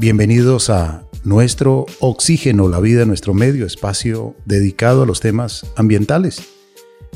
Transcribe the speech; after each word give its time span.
Bienvenidos 0.00 0.70
a 0.70 1.02
nuestro 1.24 1.84
Oxígeno, 1.98 2.68
la 2.68 2.78
vida, 2.78 3.04
nuestro 3.04 3.34
medio, 3.34 3.66
espacio 3.66 4.36
dedicado 4.44 5.02
a 5.02 5.06
los 5.06 5.18
temas 5.18 5.66
ambientales, 5.74 6.40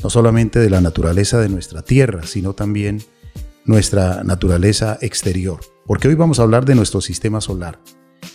no 0.03 0.09
solamente 0.09 0.59
de 0.59 0.69
la 0.69 0.81
naturaleza 0.81 1.39
de 1.39 1.47
nuestra 1.47 1.81
tierra, 1.81 2.23
sino 2.23 2.51
también 2.51 3.01
nuestra 3.63 4.25
naturaleza 4.25 4.97
exterior. 4.99 5.61
Porque 5.87 6.09
hoy 6.09 6.15
vamos 6.15 6.39
a 6.39 6.43
hablar 6.43 6.65
de 6.65 6.75
nuestro 6.75 6.99
sistema 6.99 7.39
solar 7.39 7.79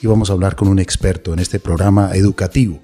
y 0.01 0.07
vamos 0.07 0.31
a 0.31 0.33
hablar 0.33 0.57
con 0.57 0.69
un 0.69 0.79
experto 0.79 1.35
en 1.35 1.41
este 1.41 1.61
programa 1.61 2.13
educativo. 2.15 2.81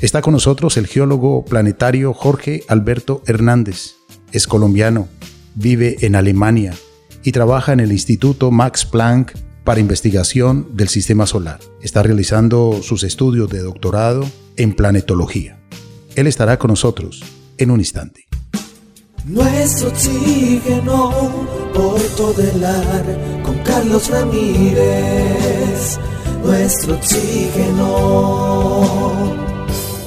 Está 0.00 0.20
con 0.20 0.32
nosotros 0.32 0.76
el 0.78 0.88
geólogo 0.88 1.44
planetario 1.44 2.12
Jorge 2.12 2.64
Alberto 2.66 3.22
Hernández. 3.26 3.94
Es 4.32 4.48
colombiano, 4.48 5.06
vive 5.54 5.98
en 6.00 6.16
Alemania 6.16 6.74
y 7.22 7.30
trabaja 7.30 7.72
en 7.72 7.78
el 7.78 7.92
Instituto 7.92 8.50
Max 8.50 8.84
Planck 8.84 9.51
para 9.64 9.80
investigación 9.80 10.76
del 10.76 10.88
sistema 10.88 11.26
solar. 11.26 11.60
Está 11.80 12.02
realizando 12.02 12.80
sus 12.82 13.04
estudios 13.04 13.48
de 13.50 13.60
doctorado 13.60 14.28
en 14.56 14.74
planetología. 14.74 15.60
Él 16.16 16.26
estará 16.26 16.58
con 16.58 16.70
nosotros 16.70 17.22
en 17.58 17.70
un 17.70 17.80
instante. 17.80 18.26
Nuestro 19.24 19.88
oxígeno 19.88 21.12
por 21.72 22.00
todo 22.16 22.42
el 22.42 22.64
ar 22.64 23.42
con 23.44 23.56
Carlos 23.58 24.10
Ramírez. 24.10 25.98
Nuestro 26.44 26.94
oxígeno. 26.96 27.92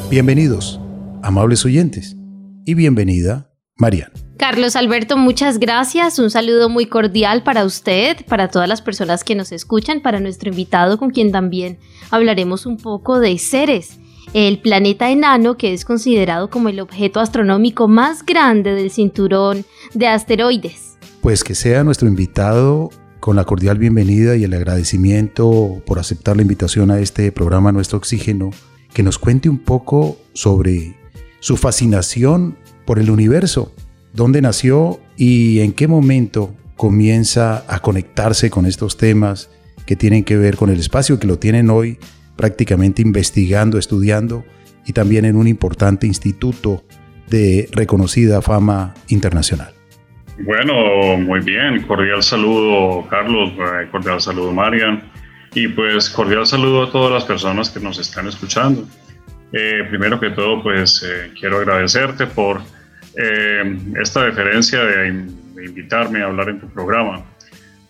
Bienvenidos, 0.10 0.82
amables 1.24 1.64
oyentes, 1.66 2.18
y 2.66 2.74
bienvenida, 2.74 3.52
Mariana. 3.78 4.25
Carlos 4.38 4.76
Alberto, 4.76 5.16
muchas 5.16 5.60
gracias. 5.60 6.20
Un 6.20 6.30
saludo 6.30 6.68
muy 6.68 6.88
cordial 6.88 7.42
para 7.44 7.64
usted, 7.64 8.26
para 8.26 8.50
todas 8.50 8.68
las 8.68 8.82
personas 8.82 9.24
que 9.24 9.34
nos 9.34 9.54
escuchan, 9.54 10.02
para 10.02 10.20
nuestro 10.20 10.50
invitado 10.50 10.98
con 10.98 11.10
quien 11.10 11.32
también 11.32 11.80
hablaremos 12.12 12.66
un 12.66 12.76
poco 12.76 13.20
de 13.20 13.38
Ceres, 13.40 13.98
el 14.34 14.60
planeta 14.60 15.10
enano 15.10 15.56
que 15.56 15.74
es 15.74 15.86
considerado 15.86 16.50
como 16.50 16.68
el 16.68 16.82
objeto 16.82 17.22
astronómico 17.22 17.88
más 17.88 18.26
grande 18.26 18.74
del 18.74 18.92
cinturón 18.92 19.64
de 19.94 20.08
asteroides. 20.08 20.98
Pues 21.22 21.44
que 21.44 21.56
sea 21.56 21.86
nuestro 21.86 22.10
invitado 22.10 22.90
con 23.22 23.38
la 23.38 23.46
cordial 23.46 23.78
bienvenida 23.78 24.36
y 24.36 24.44
el 24.44 24.54
agradecimiento 24.54 25.82
por 25.86 25.98
aceptar 25.98 26.36
la 26.36 26.42
invitación 26.42 26.92
a 26.92 27.00
este 27.00 27.32
programa 27.32 27.72
Nuestro 27.72 27.98
Oxígeno, 27.98 28.50
que 28.94 29.02
nos 29.02 29.18
cuente 29.18 29.48
un 29.48 29.60
poco 29.60 30.18
sobre 30.34 30.98
su 31.40 31.56
fascinación 31.56 32.58
por 32.86 33.00
el 33.00 33.10
universo 33.10 33.72
dónde 34.16 34.42
nació 34.42 35.00
y 35.18 35.60
en 35.60 35.74
qué 35.74 35.88
momento 35.88 36.54
comienza 36.76 37.64
a 37.68 37.80
conectarse 37.80 38.50
con 38.50 38.66
estos 38.66 38.98
temas 38.98 39.50
que 39.86 39.96
tienen 39.96 40.24
que 40.24 40.38
ver 40.38 40.56
con 40.56 40.70
el 40.70 40.80
espacio, 40.80 41.20
que 41.20 41.28
lo 41.28 41.38
tienen 41.38 41.70
hoy 41.70 41.98
prácticamente 42.36 43.02
investigando, 43.02 43.78
estudiando 43.78 44.44
y 44.86 44.94
también 44.94 45.26
en 45.26 45.36
un 45.36 45.48
importante 45.48 46.08
instituto 46.08 46.84
de 47.28 47.70
reconocida 47.72 48.42
fama 48.42 48.94
internacional. 49.08 49.74
Bueno, 50.40 51.18
muy 51.18 51.40
bien, 51.40 51.82
cordial 51.84 52.22
saludo 52.22 53.08
Carlos, 53.10 53.52
eh, 53.52 53.88
cordial 53.90 54.20
saludo 54.20 54.52
Marian 54.52 55.02
y 55.54 55.70
pues 55.70 56.10
cordial 56.10 56.46
saludo 56.46 56.84
a 56.84 56.92
todas 56.92 57.12
las 57.12 57.24
personas 57.24 57.70
que 57.70 57.80
nos 57.80 57.98
están 58.00 58.28
escuchando. 58.28 58.86
Eh, 59.54 59.86
primero 59.90 60.20
que 60.20 60.32
todo, 60.32 60.62
pues 60.62 61.04
eh, 61.04 61.32
quiero 61.40 61.60
agradecerte 61.60 62.28
por 62.28 62.60
eh, 63.18 63.78
esta 64.02 64.26
deferencia 64.26 64.84
de, 64.84 65.08
invitarme 65.66 66.22
a 66.22 66.26
hablar 66.26 66.50
en 66.50 66.60
tu 66.60 66.70
programa. 66.70 67.24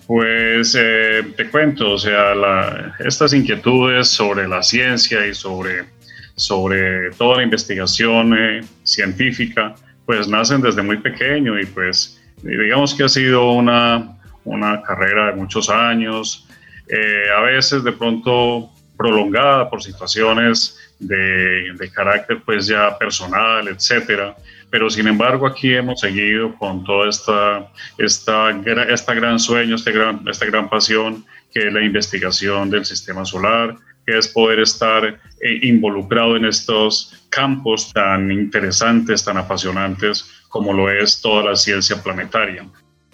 Pues 0.07 0.77
eh, 0.79 1.23
te 1.35 1.49
cuento, 1.49 1.93
o 1.93 1.97
sea, 1.97 2.95
estas 2.99 3.33
inquietudes 3.33 4.07
sobre 4.07 4.47
la 4.47 4.61
ciencia 4.61 5.25
y 5.25 5.33
sobre, 5.33 5.85
sobre 6.35 7.09
toda 7.11 7.37
la 7.37 7.43
investigación 7.43 8.38
eh, 8.38 8.61
científica, 8.83 9.73
pues 10.05 10.27
nacen 10.27 10.61
desde 10.61 10.83
muy 10.83 10.97
pequeño 10.97 11.59
y 11.59 11.66
pues 11.66 12.21
digamos 12.44 12.94
que 12.94 13.03
ha 13.03 13.09
sido 13.09 13.51
una, 13.51 14.16
una 14.44 14.83
carrera 14.83 15.31
de 15.31 15.33
muchos 15.33 15.69
años, 15.69 16.47
a 17.35 17.41
veces 17.41 17.83
de 17.83 17.91
pronto 17.91 18.69
prolongada 18.95 19.67
por 19.71 19.81
situaciones 19.81 20.77
de, 21.00 21.73
de 21.73 21.91
carácter 21.91 22.44
pues 22.45 22.67
ya 22.67 22.95
personal, 22.95 23.67
etcétera 23.67 24.35
pero 24.69 24.89
sin 24.89 25.07
embargo 25.07 25.47
aquí 25.47 25.73
hemos 25.73 25.99
seguido 25.99 26.55
con 26.55 26.83
toda 26.83 27.09
esta, 27.09 27.71
esta, 27.97 28.49
esta 28.89 29.13
gran 29.13 29.39
sueño, 29.39 29.75
este 29.75 29.91
gran, 29.91 30.27
esta 30.27 30.45
gran 30.45 30.69
pasión 30.69 31.25
que 31.53 31.67
es 31.67 31.73
la 31.73 31.81
investigación 31.81 32.69
del 32.69 32.85
sistema 32.85 33.23
solar, 33.23 33.77
que 34.05 34.17
es 34.17 34.27
poder 34.27 34.59
estar 34.59 35.05
eh, 35.05 35.59
involucrado 35.63 36.35
en 36.35 36.45
estos 36.45 37.25
campos 37.29 37.91
tan 37.93 38.31
interesantes, 38.31 39.23
tan 39.23 39.37
apasionantes 39.37 40.29
como 40.49 40.73
lo 40.73 40.89
es 40.89 41.21
toda 41.21 41.43
la 41.43 41.55
ciencia 41.55 42.01
planetaria. 42.03 42.65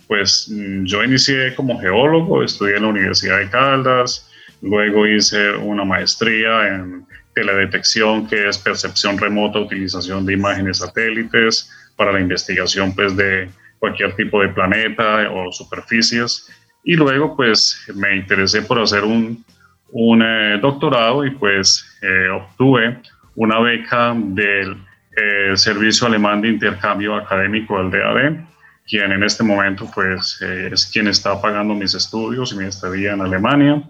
Pues 0.08 0.50
mm, 0.52 0.86
yo 0.86 1.04
inicié 1.04 1.56
como 1.56 1.80
geólogo, 1.80 2.44
estudié 2.44 2.78
en 2.78 2.84
la 2.84 2.90
Universidad 2.90 3.38
de 3.38 3.50
Caldas, 3.50 4.30
luego 4.62 5.08
hice 5.08 5.52
una 5.54 5.86
maestría 5.86 6.68
en 6.68 7.06
teledetección, 7.34 8.28
que 8.28 8.48
es 8.48 8.58
percepción 8.58 9.18
remota, 9.18 9.60
utilización 9.60 10.26
de 10.26 10.34
imágenes 10.34 10.80
satélites 10.80 11.70
para 11.96 12.12
la 12.12 12.20
investigación 12.20 12.94
pues, 12.94 13.16
de 13.16 13.50
cualquier 13.80 14.16
tipo 14.16 14.42
de 14.42 14.50
planeta 14.50 15.30
o 15.32 15.52
superficies. 15.52 16.50
Y 16.84 16.96
luego 16.96 17.36
pues 17.36 17.86
me 17.96 18.16
interesé 18.16 18.62
por 18.62 18.80
hacer 18.80 19.04
un, 19.04 19.44
un 19.92 20.22
eh, 20.22 20.60
doctorado 20.62 21.26
y 21.26 21.32
pues 21.32 21.86
eh, 22.02 22.30
obtuve 22.30 23.00
una 23.36 23.60
beca 23.60 24.14
del 24.16 24.78
eh, 25.16 25.56
Servicio 25.56 26.08
Alemán 26.08 26.42
de 26.42 26.50
Intercambio 26.50 27.16
Académico, 27.16 27.80
el 27.80 27.92
DAD, 27.92 28.46
quien 28.88 29.12
en 29.12 29.24
este 29.24 29.44
momento 29.44 29.90
pues 29.94 30.42
es 30.42 30.86
quien 30.88 31.08
está 31.08 31.40
pagando 31.42 31.74
mis 31.74 31.94
estudios 31.94 32.52
y 32.52 32.58
mi 32.58 32.66
estadía 32.66 33.14
en 33.14 33.22
Alemania. 33.22 33.84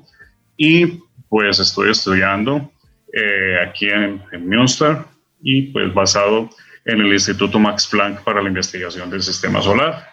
Y 0.57 1.01
pues 1.29 1.59
estoy 1.59 1.91
estudiando 1.91 2.70
eh, 3.13 3.57
aquí 3.67 3.87
en, 3.87 4.21
Münster 4.47 4.97
y 5.41 5.63
pues 5.63 5.93
basado 5.93 6.49
en 6.85 7.01
el 7.01 7.13
Instituto 7.13 7.59
Max 7.59 7.87
Planck 7.87 8.23
para 8.23 8.41
la 8.41 8.47
investigación 8.47 9.09
del 9.09 9.21
sistema 9.21 9.61
solar. 9.61 10.07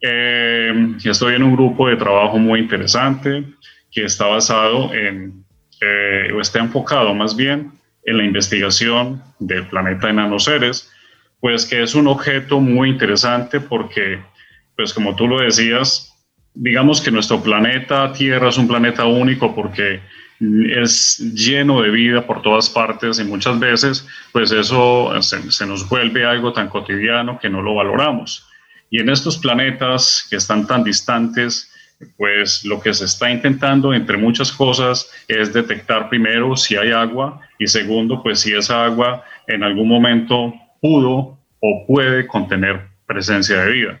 Eh, 0.00 0.72
estoy 1.04 1.34
en 1.34 1.42
un 1.42 1.54
grupo 1.54 1.88
de 1.88 1.96
trabajo 1.96 2.38
muy 2.38 2.60
interesante 2.60 3.44
que 3.90 4.04
está 4.04 4.26
basado 4.26 4.94
en, 4.94 5.44
eh, 5.80 6.32
o 6.34 6.40
está 6.40 6.60
enfocado 6.60 7.14
más 7.14 7.34
bien 7.34 7.72
en 8.04 8.16
la 8.18 8.24
investigación 8.24 9.22
del 9.38 9.66
planeta 9.66 10.10
enano 10.10 10.38
Ceres, 10.38 10.92
pues 11.40 11.66
que 11.66 11.82
es 11.82 11.94
un 11.94 12.08
objeto 12.08 12.60
muy 12.60 12.90
interesante 12.90 13.60
porque, 13.60 14.20
pues 14.76 14.92
como 14.92 15.14
tú 15.16 15.26
lo 15.26 15.40
decías, 15.40 16.14
digamos 16.54 17.00
que 17.00 17.10
nuestro 17.10 17.42
planeta 17.42 18.12
Tierra 18.12 18.48
es 18.48 18.58
un 18.58 18.68
planeta 18.68 19.06
único 19.06 19.54
porque 19.54 20.00
es 20.40 21.18
lleno 21.18 21.82
de 21.82 21.90
vida 21.90 22.26
por 22.26 22.42
todas 22.42 22.70
partes 22.70 23.18
y 23.18 23.24
muchas 23.24 23.58
veces 23.58 24.06
pues 24.32 24.52
eso 24.52 25.10
se, 25.20 25.66
nos 25.66 25.88
vuelve 25.88 26.24
algo 26.24 26.52
tan 26.52 26.68
cotidiano 26.68 27.38
que 27.38 27.50
no 27.50 27.62
lo 27.62 27.74
valoramos. 27.74 28.46
Y 28.90 29.00
en 29.00 29.10
estos 29.10 29.36
planetas 29.36 30.26
que 30.30 30.36
están 30.36 30.66
tan 30.66 30.84
distantes, 30.84 31.70
pues 32.16 32.64
lo 32.64 32.80
que 32.80 32.94
se 32.94 33.04
está 33.04 33.30
intentando, 33.30 33.92
entre 33.92 34.16
muchas 34.16 34.52
cosas, 34.52 35.10
es 35.26 35.52
detectar 35.52 36.08
primero 36.08 36.56
si 36.56 36.76
hay 36.76 36.92
agua 36.92 37.40
y 37.58 37.66
segundo, 37.66 38.22
pues 38.22 38.40
si 38.40 38.54
esa 38.54 38.84
agua 38.84 39.24
en 39.46 39.64
algún 39.64 39.88
momento 39.88 40.54
pudo 40.80 41.38
o 41.60 41.86
puede 41.86 42.26
contener 42.26 42.86
presencia 43.06 43.64
de 43.64 43.72
vida. 43.72 44.00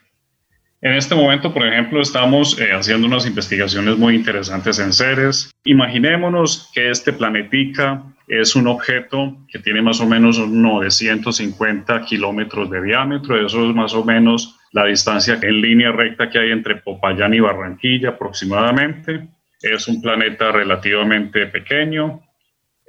En 0.80 0.94
este 0.94 1.16
momento, 1.16 1.52
por 1.52 1.66
ejemplo, 1.66 2.00
estamos 2.00 2.58
eh, 2.60 2.70
haciendo 2.72 3.08
unas 3.08 3.26
investigaciones 3.26 3.98
muy 3.98 4.14
interesantes 4.14 4.78
en 4.78 4.92
Ceres. 4.92 5.50
Imaginémonos 5.64 6.70
que 6.72 6.90
este 6.90 7.12
planetica 7.12 8.04
es 8.28 8.54
un 8.54 8.68
objeto 8.68 9.36
que 9.48 9.58
tiene 9.58 9.82
más 9.82 10.00
o 10.00 10.06
menos 10.06 10.38
950 10.38 12.04
kilómetros 12.04 12.70
de 12.70 12.82
diámetro. 12.82 13.44
Eso 13.44 13.68
es 13.68 13.74
más 13.74 13.92
o 13.92 14.04
menos 14.04 14.56
la 14.70 14.84
distancia 14.84 15.38
en 15.42 15.60
línea 15.60 15.90
recta 15.90 16.30
que 16.30 16.38
hay 16.38 16.52
entre 16.52 16.76
Popayán 16.76 17.34
y 17.34 17.40
Barranquilla 17.40 18.10
aproximadamente. 18.10 19.26
Es 19.60 19.88
un 19.88 20.00
planeta 20.00 20.52
relativamente 20.52 21.46
pequeño, 21.46 22.22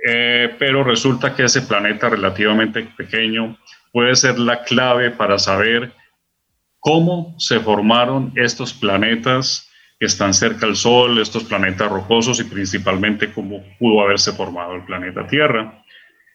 eh, 0.05 0.53
pero 0.59 0.83
resulta 0.83 1.35
que 1.35 1.45
ese 1.45 1.63
planeta 1.63 2.07
relativamente 2.07 2.83
pequeño 2.95 3.57
puede 3.91 4.15
ser 4.15 4.37
la 4.37 4.63
clave 4.63 5.09
para 5.09 5.39
saber 5.39 5.91
cómo 6.79 7.35
se 7.37 7.59
formaron 7.59 8.31
estos 8.35 8.73
planetas 8.73 9.69
que 9.99 10.05
están 10.05 10.33
cerca 10.33 10.65
del 10.65 10.75
Sol, 10.75 11.19
estos 11.19 11.43
planetas 11.43 11.91
rocosos 11.91 12.39
y 12.39 12.45
principalmente 12.45 13.31
cómo 13.33 13.61
pudo 13.77 14.01
haberse 14.01 14.31
formado 14.31 14.75
el 14.75 14.85
planeta 14.85 15.27
Tierra. 15.27 15.83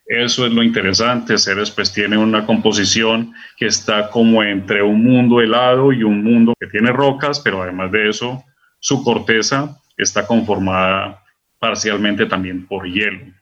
Eso 0.06 0.44
es 0.44 0.52
lo 0.52 0.62
interesante, 0.62 1.38
Ceres 1.38 1.70
pues 1.70 1.91
tiene 1.91 2.19
una 2.19 2.44
composición 2.44 3.32
que 3.56 3.67
está 3.67 4.11
como 4.11 4.43
entre 4.43 4.82
un 4.82 5.02
mundo 5.02 5.41
helado 5.41 5.93
y 5.93 6.02
un 6.02 6.23
mundo 6.23 6.52
que 6.61 6.67
tiene 6.67 6.93
rocas, 6.93 7.41
pero 7.41 7.62
además 7.62 7.91
de 7.91 8.11
eso, 8.11 8.44
su 8.81 9.02
corteza 9.02 9.81
está 9.96 10.26
conformada 10.26 11.25
parcialmente 11.58 12.26
también 12.26 12.67
por 12.67 12.87
hielo. 12.87 13.32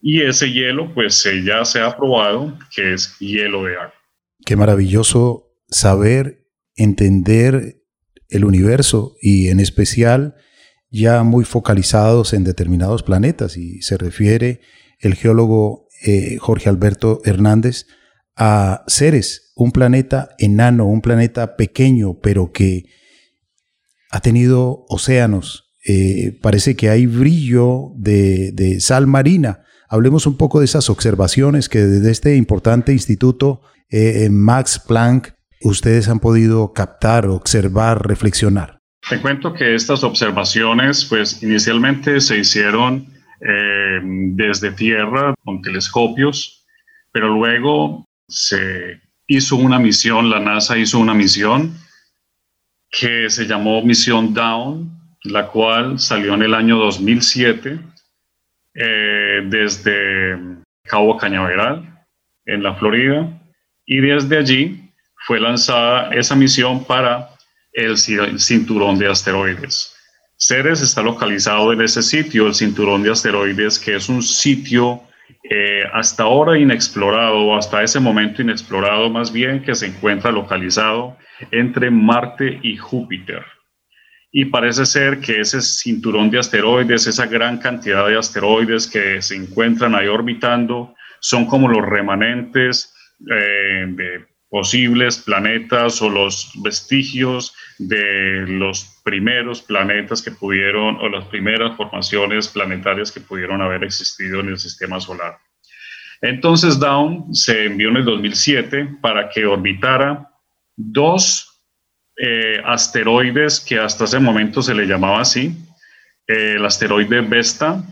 Y 0.00 0.22
ese 0.22 0.50
hielo, 0.50 0.92
pues 0.92 1.24
ya 1.44 1.64
se 1.64 1.80
ha 1.80 1.96
probado 1.96 2.58
que 2.74 2.94
es 2.94 3.16
hielo 3.20 3.64
de 3.64 3.76
agua. 3.76 3.94
Qué 4.44 4.56
maravilloso 4.56 5.48
saber, 5.68 6.40
entender 6.78 7.82
el 8.28 8.44
universo 8.44 9.16
y 9.20 9.48
en 9.48 9.60
especial 9.60 10.34
ya 10.90 11.22
muy 11.22 11.44
focalizados 11.44 12.32
en 12.32 12.44
determinados 12.44 13.02
planetas 13.02 13.56
y 13.56 13.82
se 13.82 13.98
refiere 13.98 14.60
el 15.00 15.14
geólogo 15.14 15.88
eh, 16.04 16.38
Jorge 16.38 16.68
Alberto 16.68 17.20
Hernández 17.24 17.86
a 18.36 18.84
Ceres, 18.86 19.52
un 19.56 19.72
planeta 19.72 20.30
enano, 20.38 20.86
un 20.86 21.00
planeta 21.00 21.56
pequeño, 21.56 22.20
pero 22.20 22.52
que 22.52 22.84
ha 24.10 24.20
tenido 24.20 24.86
océanos. 24.88 25.74
Eh, 25.84 26.38
parece 26.40 26.76
que 26.76 26.88
hay 26.88 27.06
brillo 27.06 27.92
de, 27.96 28.78
sal 28.80 29.06
marina. 29.06 29.64
Hablemos 29.88 30.26
un 30.26 30.36
poco 30.36 30.60
de 30.60 30.66
esas 30.66 30.88
observaciones 30.88 31.68
que 31.68 31.80
desde 31.80 32.10
este 32.10 32.36
importante 32.36 32.92
instituto 32.92 33.62
eh, 33.90 34.28
Max 34.30 34.80
Planck 34.86 35.32
ustedes 35.62 36.08
han 36.08 36.20
podido 36.20 36.72
captar, 36.72 37.26
observar, 37.26 38.06
reflexionar. 38.06 38.78
Te 39.08 39.20
cuento 39.20 39.52
que 39.54 39.74
estas 39.74 40.04
observaciones, 40.04 41.04
pues 41.04 41.42
inicialmente 41.42 42.20
se 42.20 42.38
hicieron 42.38 43.06
eh, 43.40 44.00
desde 44.02 44.72
tierra 44.72 45.34
con 45.44 45.62
telescopios, 45.62 46.66
pero 47.12 47.28
luego 47.28 48.04
se 48.28 49.00
hizo 49.26 49.56
una 49.56 49.78
misión, 49.78 50.28
la 50.28 50.40
NASA 50.40 50.76
hizo 50.76 50.98
una 50.98 51.14
misión 51.14 51.74
que 52.90 53.30
se 53.30 53.46
llamó 53.46 53.82
Misión 53.82 54.34
Down, 54.34 54.90
la 55.24 55.48
cual 55.48 55.98
salió 55.98 56.34
en 56.34 56.42
el 56.42 56.54
año 56.54 56.76
2007 56.78 57.78
eh, 58.74 59.42
desde 59.46 60.38
Cabo 60.84 61.16
Cañaveral, 61.16 62.06
en 62.46 62.62
la 62.62 62.74
Florida, 62.74 63.40
y 63.84 64.00
desde 64.00 64.38
allí 64.38 64.87
fue 65.28 65.38
lanzada 65.38 66.08
esa 66.14 66.34
misión 66.34 66.86
para 66.86 67.28
el 67.74 67.98
cinturón 67.98 68.98
de 68.98 69.10
asteroides. 69.10 69.94
Ceres 70.38 70.80
está 70.80 71.02
localizado 71.02 71.70
en 71.70 71.82
ese 71.82 72.02
sitio, 72.02 72.46
el 72.46 72.54
cinturón 72.54 73.02
de 73.02 73.12
asteroides, 73.12 73.78
que 73.78 73.96
es 73.96 74.08
un 74.08 74.22
sitio 74.22 75.02
eh, 75.42 75.82
hasta 75.92 76.22
ahora 76.22 76.58
inexplorado, 76.58 77.54
hasta 77.54 77.82
ese 77.82 78.00
momento 78.00 78.40
inexplorado 78.40 79.10
más 79.10 79.30
bien, 79.30 79.62
que 79.62 79.74
se 79.74 79.88
encuentra 79.88 80.32
localizado 80.32 81.18
entre 81.50 81.90
Marte 81.90 82.58
y 82.62 82.78
Júpiter. 82.78 83.44
Y 84.32 84.46
parece 84.46 84.86
ser 84.86 85.20
que 85.20 85.40
ese 85.40 85.60
cinturón 85.60 86.30
de 86.30 86.38
asteroides, 86.38 87.06
esa 87.06 87.26
gran 87.26 87.58
cantidad 87.58 88.06
de 88.06 88.16
asteroides 88.16 88.86
que 88.86 89.20
se 89.20 89.36
encuentran 89.36 89.94
ahí 89.94 90.06
orbitando, 90.06 90.94
son 91.20 91.44
como 91.44 91.68
los 91.68 91.84
remanentes 91.84 92.94
eh, 93.30 93.84
de 93.88 94.37
posibles 94.50 95.18
planetas 95.18 96.00
o 96.00 96.08
los 96.08 96.50
vestigios 96.62 97.54
de 97.78 98.46
los 98.46 99.00
primeros 99.04 99.62
planetas 99.62 100.22
que 100.22 100.30
pudieron 100.30 100.96
o 100.96 101.08
las 101.08 101.26
primeras 101.26 101.76
formaciones 101.76 102.48
planetarias 102.48 103.12
que 103.12 103.20
pudieron 103.20 103.60
haber 103.60 103.84
existido 103.84 104.40
en 104.40 104.48
el 104.48 104.58
sistema 104.58 105.00
solar. 105.00 105.38
Entonces 106.20 106.78
Down 106.78 107.34
se 107.34 107.66
envió 107.66 107.90
en 107.90 107.98
el 107.98 108.04
2007 108.04 108.98
para 109.00 109.28
que 109.28 109.46
orbitara 109.46 110.30
dos 110.76 111.62
eh, 112.16 112.60
asteroides 112.64 113.60
que 113.60 113.78
hasta 113.78 114.04
ese 114.04 114.18
momento 114.18 114.62
se 114.62 114.74
le 114.74 114.86
llamaba 114.86 115.20
así, 115.20 115.54
el 116.26 116.64
asteroide 116.64 117.20
Vesta 117.20 117.82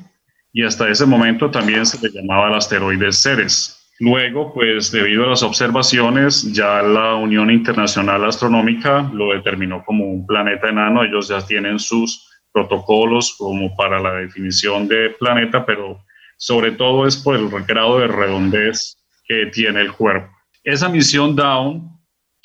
y 0.53 0.64
hasta 0.64 0.88
ese 0.88 1.06
momento 1.06 1.50
también 1.50 1.87
se 1.87 2.00
le 2.00 2.12
llamaba 2.12 2.49
el 2.49 2.55
asteroide 2.55 3.12
Ceres. 3.12 3.75
Luego, 3.98 4.52
pues 4.52 4.93
debido 4.93 5.25
a 5.25 5.28
las 5.28 5.43
observaciones, 5.43 6.52
ya 6.52 6.82
la 6.82 7.14
Unión 7.14 7.50
Internacional 7.50 8.25
Astronómica 8.25 9.10
lo 9.12 9.32
determinó 9.32 9.82
como 9.84 10.04
un 10.04 10.26
planeta 10.26 10.69
enano. 10.69 11.02
Ellos 11.02 11.28
ya 11.28 11.40
tienen 11.46 11.78
sus 11.78 12.28
protocolos 12.52 13.34
como 13.38 13.75
para 13.75 13.98
la 14.00 14.14
definición 14.14 14.87
de 14.87 15.10
planeta, 15.19 15.64
pero 15.64 15.98
sobre 16.37 16.72
todo 16.72 17.06
es 17.06 17.16
por 17.16 17.37
el 17.37 17.48
grado 17.64 17.98
de 17.98 18.08
redondez 18.08 18.96
que 19.26 19.46
tiene 19.46 19.81
el 19.81 19.93
cuerpo. 19.93 20.31
Esa 20.62 20.88
misión 20.88 21.34
Down 21.34 21.88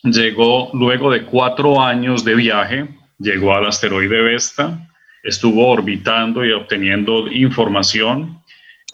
llegó 0.04 0.70
luego 0.74 1.12
de 1.12 1.26
cuatro 1.26 1.82
años 1.82 2.24
de 2.24 2.36
viaje, 2.36 2.88
llegó 3.20 3.54
al 3.54 3.68
asteroide 3.68 4.22
Vesta, 4.22 4.88
estuvo 5.24 5.68
orbitando 5.70 6.46
y 6.46 6.52
obteniendo 6.52 7.28
información 7.28 8.41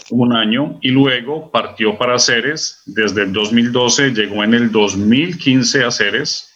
un 0.09 0.36
año 0.36 0.77
y 0.81 0.89
luego 0.89 1.51
partió 1.51 1.98
para 1.98 2.19
Ceres. 2.19 2.83
Desde 2.86 3.24
el 3.24 3.33
2012 3.33 4.12
llegó 4.12 4.44
en 4.44 4.54
el 4.54 4.71
2015 4.71 5.83
a 5.83 5.92
Ceres 5.92 6.54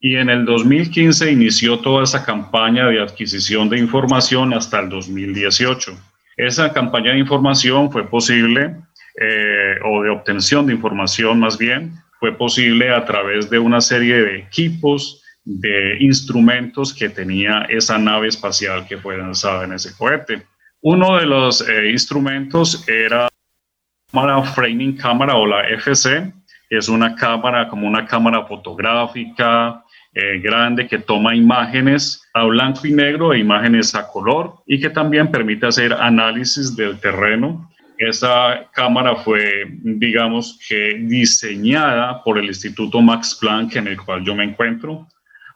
y 0.00 0.16
en 0.16 0.30
el 0.30 0.44
2015 0.44 1.32
inició 1.32 1.80
toda 1.80 2.04
esa 2.04 2.24
campaña 2.24 2.86
de 2.86 3.00
adquisición 3.00 3.68
de 3.68 3.78
información 3.78 4.52
hasta 4.54 4.80
el 4.80 4.88
2018. 4.88 5.96
Esa 6.36 6.72
campaña 6.72 7.12
de 7.12 7.18
información 7.18 7.90
fue 7.90 8.08
posible, 8.08 8.76
eh, 9.18 9.74
o 9.84 10.02
de 10.02 10.10
obtención 10.10 10.66
de 10.66 10.74
información 10.74 11.40
más 11.40 11.56
bien, 11.56 11.94
fue 12.20 12.36
posible 12.36 12.90
a 12.90 13.04
través 13.04 13.48
de 13.48 13.58
una 13.58 13.80
serie 13.80 14.16
de 14.16 14.38
equipos, 14.38 15.22
de 15.44 15.96
instrumentos 16.00 16.92
que 16.92 17.08
tenía 17.08 17.66
esa 17.68 17.98
nave 17.98 18.28
espacial 18.28 18.86
que 18.86 18.98
fue 18.98 19.16
lanzada 19.16 19.64
en 19.64 19.72
ese 19.72 19.96
cohete. 19.96 20.42
Uno 20.88 21.16
de 21.16 21.26
los 21.26 21.68
eh, 21.68 21.90
instrumentos 21.90 22.88
era 22.88 23.28
cámara 24.12 24.40
framing 24.44 24.96
cámara 24.96 25.34
o 25.34 25.44
la 25.44 25.68
FC. 25.68 26.32
Es 26.70 26.88
una 26.88 27.16
cámara 27.16 27.68
como 27.68 27.88
una 27.88 28.06
cámara 28.06 28.46
fotográfica 28.46 29.82
eh, 30.14 30.38
grande 30.38 30.86
que 30.86 31.00
toma 31.00 31.34
imágenes 31.34 32.22
a 32.34 32.44
blanco 32.44 32.86
y 32.86 32.92
negro 32.92 33.32
e 33.32 33.40
imágenes 33.40 33.96
a 33.96 34.06
color 34.06 34.62
y 34.64 34.78
que 34.78 34.88
también 34.88 35.28
permite 35.28 35.66
hacer 35.66 35.92
análisis 35.92 36.76
del 36.76 37.00
terreno. 37.00 37.68
Esta 37.98 38.70
cámara 38.72 39.16
fue, 39.16 39.64
digamos 39.82 40.56
que, 40.68 41.00
diseñada 41.00 42.22
por 42.22 42.38
el 42.38 42.44
Instituto 42.44 43.00
Max 43.00 43.36
Planck 43.40 43.74
en 43.74 43.88
el 43.88 44.00
cual 44.00 44.24
yo 44.24 44.36
me 44.36 44.44
encuentro 44.44 45.08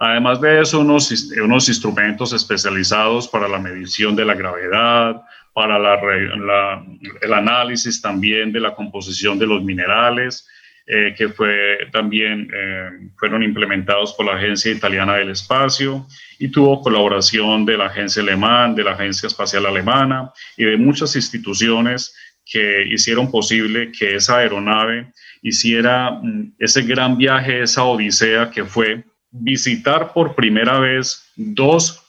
Además 0.03 0.41
de 0.41 0.63
eso, 0.63 0.81
unos, 0.81 1.69
instrumentos 1.69 2.33
especializados 2.33 3.29
para 3.29 3.47
la 3.47 3.59
medición 3.59 4.17
de 4.17 4.25
la 4.25 4.35
gravedad, 4.35 5.21
para 5.53 5.77
el 5.77 7.33
análisis 7.35 8.01
también 8.01 8.51
de 8.51 8.61
la 8.61 8.75
composición 8.75 9.39
de 9.39 9.47
los 9.47 9.63
minerales, 9.63 10.49
eh, 10.87 11.15
que 11.19 11.29
fue, 11.29 11.87
también 11.93 12.51
eh, 12.51 13.11
fueron 13.17 13.43
implementados 13.43 14.15
por 14.15 14.25
la 14.25 14.37
Agencia 14.37 14.73
Italiana 14.73 15.17
del 15.17 15.31
Espacio 15.31 16.07
y 16.39 16.49
tuvo 16.49 16.81
colaboración 16.81 17.67
de 17.67 17.77
la 17.77 17.87
Agencia 17.87 18.23
Alemán, 18.23 18.75
de 18.75 18.85
la 18.85 18.93
Agencia 18.93 19.27
Espacial 19.27 19.67
Alemana 19.67 20.33
y 20.57 20.65
de 20.65 20.79
muchas 20.79 21.15
instituciones 21.15 22.17
que 22.47 22.87
hicieron 22.89 23.31
posible 23.31 23.93
que 23.93 24.17
esa 24.17 24.39
aeronave 24.39 25.13
hiciera 25.43 26.11
mm, 26.11 26.55
ese 26.59 26.83
gran 26.85 27.19
viaje, 27.19 27.61
esa 27.61 27.85
odisea 27.85 28.51
que 28.51 28.65
fue 28.65 29.05
visitar 29.31 30.13
por 30.13 30.35
primera 30.35 30.79
vez 30.79 31.31
dos 31.37 32.05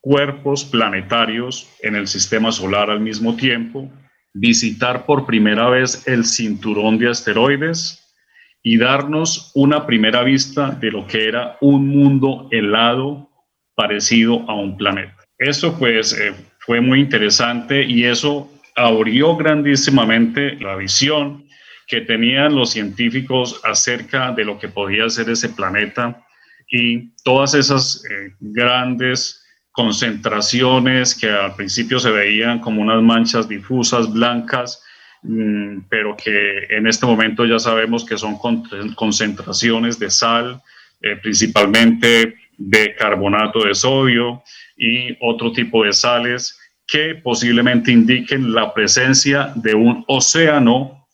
cuerpos 0.00 0.64
planetarios 0.64 1.68
en 1.80 1.94
el 1.94 2.08
sistema 2.08 2.50
solar 2.52 2.90
al 2.90 3.00
mismo 3.00 3.36
tiempo, 3.36 3.90
visitar 4.34 5.06
por 5.06 5.26
primera 5.26 5.68
vez 5.68 6.06
el 6.06 6.24
cinturón 6.24 6.98
de 6.98 7.10
asteroides 7.10 7.98
y 8.62 8.78
darnos 8.78 9.50
una 9.54 9.86
primera 9.86 10.22
vista 10.22 10.70
de 10.70 10.90
lo 10.90 11.06
que 11.06 11.28
era 11.28 11.56
un 11.60 11.88
mundo 11.88 12.48
helado 12.50 13.28
parecido 13.74 14.44
a 14.48 14.54
un 14.54 14.76
planeta. 14.76 15.16
Eso 15.38 15.76
pues 15.78 16.12
eh, 16.18 16.32
fue 16.60 16.80
muy 16.80 17.00
interesante 17.00 17.82
y 17.84 18.04
eso 18.04 18.50
abrió 18.76 19.36
grandísimamente 19.36 20.54
la 20.60 20.76
visión 20.76 21.46
que 21.88 22.00
tenían 22.00 22.54
los 22.54 22.70
científicos 22.70 23.60
acerca 23.64 24.32
de 24.32 24.44
lo 24.44 24.58
que 24.58 24.68
podía 24.68 25.08
ser 25.10 25.28
ese 25.28 25.48
planeta 25.48 26.24
y 26.72 27.10
todas 27.22 27.52
esas 27.52 28.02
eh, 28.10 28.34
grandes 28.40 29.44
concentraciones 29.72 31.14
que 31.14 31.28
al 31.28 31.54
principio 31.54 32.00
se 32.00 32.10
veían 32.10 32.60
como 32.60 32.80
unas 32.80 33.02
manchas 33.02 33.46
difusas 33.46 34.10
blancas, 34.10 34.82
mm, 35.22 35.80
pero 35.90 36.16
que 36.16 36.64
en 36.70 36.86
este 36.86 37.04
momento 37.04 37.44
ya 37.44 37.58
sabemos 37.58 38.06
que 38.06 38.16
son 38.16 38.38
concentraciones 38.96 39.98
de 39.98 40.10
sal, 40.10 40.62
eh, 41.02 41.16
principalmente 41.16 42.36
de 42.56 42.94
carbonato 42.96 43.64
de 43.64 43.74
sodio 43.74 44.42
y 44.76 45.14
otro 45.20 45.52
tipo 45.52 45.84
de 45.84 45.92
sales 45.92 46.58
que 46.86 47.16
posiblemente 47.16 47.92
indiquen 47.92 48.54
la 48.54 48.72
presencia 48.72 49.52
de 49.56 49.74
un 49.74 50.04
océano 50.08 51.06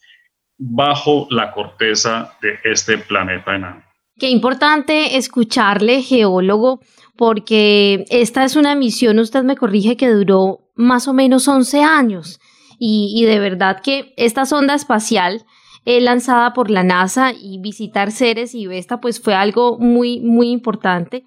bajo 0.57 1.27
la 1.31 1.51
corteza 1.51 2.33
de 2.41 2.59
este 2.65 2.99
planeta 2.99 3.57
enano. 3.57 3.88
Qué 4.19 4.29
importante 4.31 5.17
escucharle, 5.17 6.03
geólogo, 6.03 6.81
porque 7.17 8.05
esta 8.11 8.45
es 8.45 8.57
una 8.57 8.75
misión, 8.75 9.19
usted 9.21 9.45
me 9.45 9.57
corrige, 9.57 9.97
que 9.97 10.11
duró 10.11 10.61
más 10.75 11.07
o 11.07 11.13
menos 11.13 11.47
11 11.47 11.83
años. 11.83 12.41
Y, 12.81 13.25
de 13.25 13.39
verdad 13.41 13.81
que 13.83 14.15
esta 14.17 14.47
sonda 14.47 14.75
espacial 14.75 15.45
eh, 15.85 16.01
lanzada 16.01 16.53
por 16.53 16.71
la 16.71 16.85
NASA 16.85 17.33
y 17.33 17.59
visitar 17.59 18.13
Ceres 18.13 18.55
y 18.55 18.67
Vesta 18.67 19.01
pues 19.01 19.21
fue 19.21 19.35
algo 19.35 19.79
muy, 19.79 20.21
muy 20.21 20.51
importante. 20.51 21.25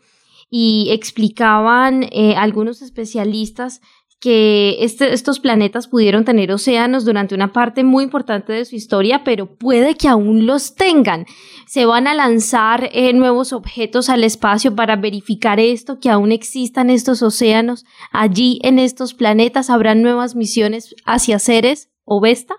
Y 0.50 0.90
explicaban 0.92 2.04
eh, 2.12 2.36
algunos 2.36 2.82
especialistas 2.82 3.82
que 4.22 4.84
este, 4.84 5.14
estos 5.14 5.40
planetas 5.40 5.88
pudieron 5.88 6.24
tener 6.24 6.52
océanos 6.52 7.06
durante 7.06 7.34
una 7.34 7.52
parte 7.52 7.84
muy 7.84 8.04
importante 8.04 8.54
de 8.54 8.66
su 8.66 8.76
historia, 8.76 9.24
pero 9.26 9.48
puede 9.48 9.96
que 9.96 10.08
aún 10.08 10.46
los 10.46 10.76
tengan. 10.76 11.26
Se 11.66 11.88
van 11.88 12.06
a 12.06 12.14
lanzar 12.14 12.88
eh, 12.94 13.14
nuevos 13.14 13.52
objetos 13.52 14.10
al 14.10 14.24
espacio 14.24 14.76
para 14.76 14.96
verificar 14.96 15.60
esto, 15.60 16.00
que 16.00 16.12
aún 16.12 16.32
existan 16.32 16.92
estos 16.92 17.24
océanos. 17.24 17.84
Allí 18.12 18.60
en 18.62 18.78
estos 18.78 19.16
planetas 19.16 19.72
habrán 19.72 20.04
nuevas 20.04 20.36
misiones 20.36 20.96
hacia 21.06 21.40
Ceres 21.40 21.90
o 22.06 22.22
Vesta. 22.22 22.54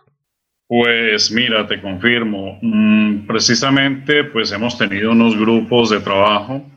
Pues 0.67 1.31
mira, 1.31 1.69
te 1.69 1.81
confirmo. 1.81 2.59
Mm, 2.61 3.27
precisamente, 3.29 4.25
pues 4.25 4.51
hemos 4.51 4.77
tenido 4.77 5.13
unos 5.13 5.39
grupos 5.39 5.91
de 5.91 6.01
trabajo 6.01 6.72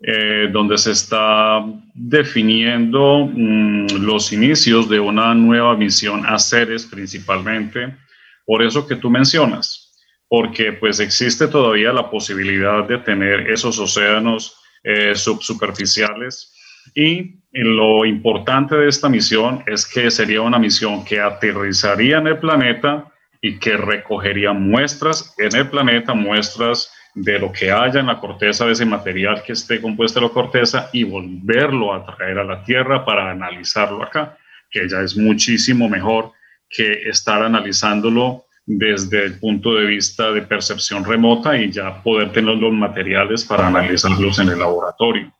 eh, 0.00 0.48
donde 0.52 0.76
se 0.76 0.92
está 0.92 1.64
definiendo 1.94 3.26
mm, 3.32 4.02
los 4.02 4.32
inicios 4.32 4.88
de 4.90 5.00
una 5.00 5.34
nueva 5.34 5.74
misión 5.76 6.24
a 6.26 6.38
Ceres 6.38 6.84
principalmente, 6.84 7.96
por 8.44 8.62
eso 8.62 8.86
que 8.86 8.96
tú 8.96 9.08
mencionas, 9.08 9.94
porque 10.28 10.72
pues 10.74 11.00
existe 11.00 11.48
todavía 11.48 11.92
la 11.92 12.10
posibilidad 12.10 12.86
de 12.86 12.98
tener 12.98 13.50
esos 13.50 13.78
océanos 13.78 14.60
eh, 14.84 15.14
subsuperficiales 15.14 16.52
y 16.94 17.36
lo 17.52 18.04
importante 18.04 18.76
de 18.76 18.88
esta 18.88 19.08
misión 19.08 19.64
es 19.66 19.86
que 19.86 20.10
sería 20.10 20.42
una 20.42 20.58
misión 20.58 21.04
que 21.04 21.20
aterrizaría 21.20 22.18
en 22.18 22.26
el 22.26 22.38
planeta 22.38 23.10
y 23.40 23.58
que 23.58 23.76
recogería 23.76 24.52
muestras 24.52 25.34
en 25.38 25.56
el 25.56 25.68
planeta, 25.68 26.12
muestras 26.12 26.92
de 27.16 27.38
lo 27.38 27.50
que 27.50 27.72
haya 27.72 28.00
en 28.00 28.06
la 28.06 28.20
corteza 28.20 28.66
de 28.66 28.72
ese 28.72 28.84
material 28.84 29.42
que 29.42 29.54
esté 29.54 29.80
compuesto 29.80 30.20
de 30.20 30.26
la 30.26 30.32
corteza 30.32 30.90
y 30.92 31.02
volverlo 31.02 31.94
a 31.94 32.04
traer 32.04 32.38
a 32.38 32.44
la 32.44 32.62
tierra 32.62 33.06
para 33.06 33.30
analizarlo 33.30 34.02
acá, 34.02 34.36
que 34.70 34.86
ya 34.86 35.00
es 35.00 35.16
muchísimo 35.16 35.88
mejor 35.88 36.32
que 36.68 37.08
estar 37.08 37.42
analizándolo 37.42 38.44
desde 38.66 39.24
el 39.24 39.38
punto 39.38 39.74
de 39.74 39.86
vista 39.86 40.30
de 40.30 40.42
percepción 40.42 41.06
remota 41.06 41.56
y 41.56 41.72
ya 41.72 42.02
poder 42.02 42.32
tener 42.32 42.56
los 42.56 42.72
materiales 42.72 43.44
para 43.44 43.68
analizarlos 43.68 44.38
en 44.38 44.50
el 44.50 44.58
laboratorio. 44.58 45.32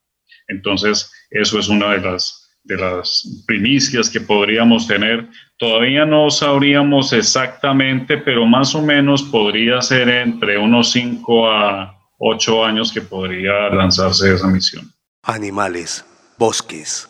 Entonces, 0.48 1.12
eso 1.30 1.58
es 1.58 1.68
una 1.68 1.92
de 1.92 2.00
las 2.00 2.46
de 2.66 2.76
las 2.76 3.44
primicias 3.46 4.10
que 4.10 4.20
podríamos 4.20 4.86
tener. 4.88 5.28
Todavía 5.58 6.04
no 6.04 6.30
sabríamos 6.30 7.14
exactamente, 7.14 8.18
pero 8.18 8.44
más 8.44 8.74
o 8.74 8.82
menos 8.82 9.22
podría 9.22 9.80
ser 9.80 10.08
entre 10.08 10.58
unos 10.58 10.90
5 10.92 11.50
a 11.50 11.96
8 12.18 12.64
años 12.64 12.92
que 12.92 13.00
podría 13.00 13.70
lanzarse 13.70 14.34
esa 14.34 14.48
misión. 14.48 14.92
Animales, 15.22 16.04
bosques, 16.38 17.08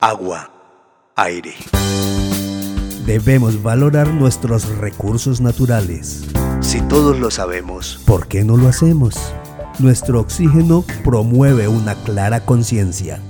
agua, 0.00 0.50
aire. 1.16 1.54
Debemos 3.04 3.62
valorar 3.62 4.08
nuestros 4.08 4.74
recursos 4.78 5.42
naturales. 5.42 6.32
Si 6.60 6.80
todos 6.88 7.18
lo 7.18 7.30
sabemos, 7.30 8.02
¿por 8.06 8.26
qué 8.26 8.42
no 8.42 8.56
lo 8.56 8.68
hacemos? 8.68 9.34
Nuestro 9.78 10.20
oxígeno 10.20 10.84
promueve 11.04 11.68
una 11.68 11.94
clara 11.94 12.40
conciencia 12.46 13.20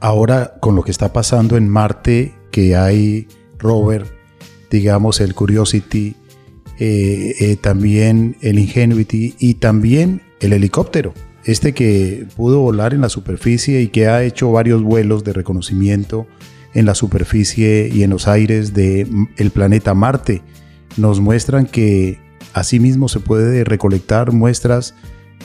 ahora 0.00 0.54
con 0.60 0.74
lo 0.76 0.82
que 0.82 0.90
está 0.90 1.12
pasando 1.12 1.56
en 1.56 1.68
Marte, 1.68 2.34
que 2.50 2.76
hay 2.76 3.28
rover, 3.58 4.06
digamos 4.70 5.20
el 5.20 5.34
Curiosity, 5.34 6.14
eh, 6.78 7.34
eh, 7.40 7.56
también 7.56 8.36
el 8.42 8.58
Ingenuity 8.58 9.34
y 9.38 9.54
también 9.54 10.22
el 10.40 10.52
helicóptero. 10.52 11.14
Este 11.44 11.72
que 11.72 12.26
pudo 12.36 12.60
volar 12.60 12.92
en 12.92 13.00
la 13.00 13.08
superficie 13.08 13.80
y 13.80 13.88
que 13.88 14.08
ha 14.08 14.22
hecho 14.24 14.50
varios 14.50 14.82
vuelos 14.82 15.24
de 15.24 15.32
reconocimiento 15.32 16.26
en 16.74 16.84
la 16.84 16.94
superficie 16.94 17.88
y 17.92 18.02
en 18.02 18.10
los 18.10 18.28
aires 18.28 18.74
del 18.74 19.08
el 19.36 19.50
planeta 19.50 19.94
Marte, 19.94 20.42
nos 20.96 21.20
muestran 21.20 21.66
que 21.66 22.18
asimismo 22.52 23.08
se 23.08 23.20
puede 23.20 23.64
recolectar 23.64 24.32
muestras 24.32 24.94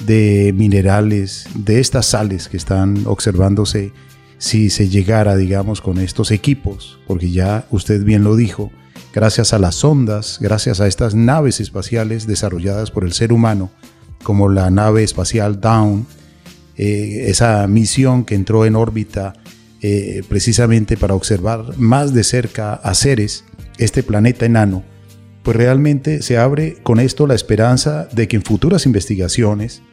de 0.05 0.53
minerales, 0.55 1.47
de 1.55 1.79
estas 1.79 2.07
sales 2.07 2.49
que 2.49 2.57
están 2.57 3.03
observándose 3.05 3.93
si 4.41 4.71
se 4.71 4.89
llegara, 4.89 5.37
digamos, 5.37 5.81
con 5.81 5.99
estos 5.99 6.31
equipos, 6.31 6.99
porque 7.05 7.29
ya 7.29 7.67
usted 7.69 8.03
bien 8.03 8.23
lo 8.23 8.35
dijo, 8.35 8.71
gracias 9.13 9.53
a 9.53 9.59
las 9.59 9.75
sondas, 9.75 10.39
gracias 10.41 10.81
a 10.81 10.87
estas 10.87 11.13
naves 11.13 11.59
espaciales 11.59 12.25
desarrolladas 12.25 12.89
por 12.89 13.03
el 13.03 13.13
ser 13.13 13.33
humano, 13.33 13.69
como 14.23 14.49
la 14.49 14.71
nave 14.71 15.03
espacial 15.03 15.61
Down, 15.61 16.07
eh, 16.75 17.25
esa 17.27 17.67
misión 17.67 18.25
que 18.25 18.33
entró 18.33 18.65
en 18.65 18.75
órbita 18.75 19.33
eh, 19.79 20.23
precisamente 20.27 20.97
para 20.97 21.13
observar 21.13 21.77
más 21.77 22.11
de 22.11 22.23
cerca 22.23 22.73
a 22.73 22.95
Ceres, 22.95 23.45
este 23.77 24.01
planeta 24.01 24.47
enano, 24.47 24.83
pues 25.43 25.55
realmente 25.55 26.23
se 26.23 26.39
abre 26.39 26.77
con 26.81 26.99
esto 26.99 27.27
la 27.27 27.35
esperanza 27.35 28.07
de 28.11 28.27
que 28.27 28.37
en 28.37 28.43
futuras 28.43 28.87
investigaciones, 28.87 29.83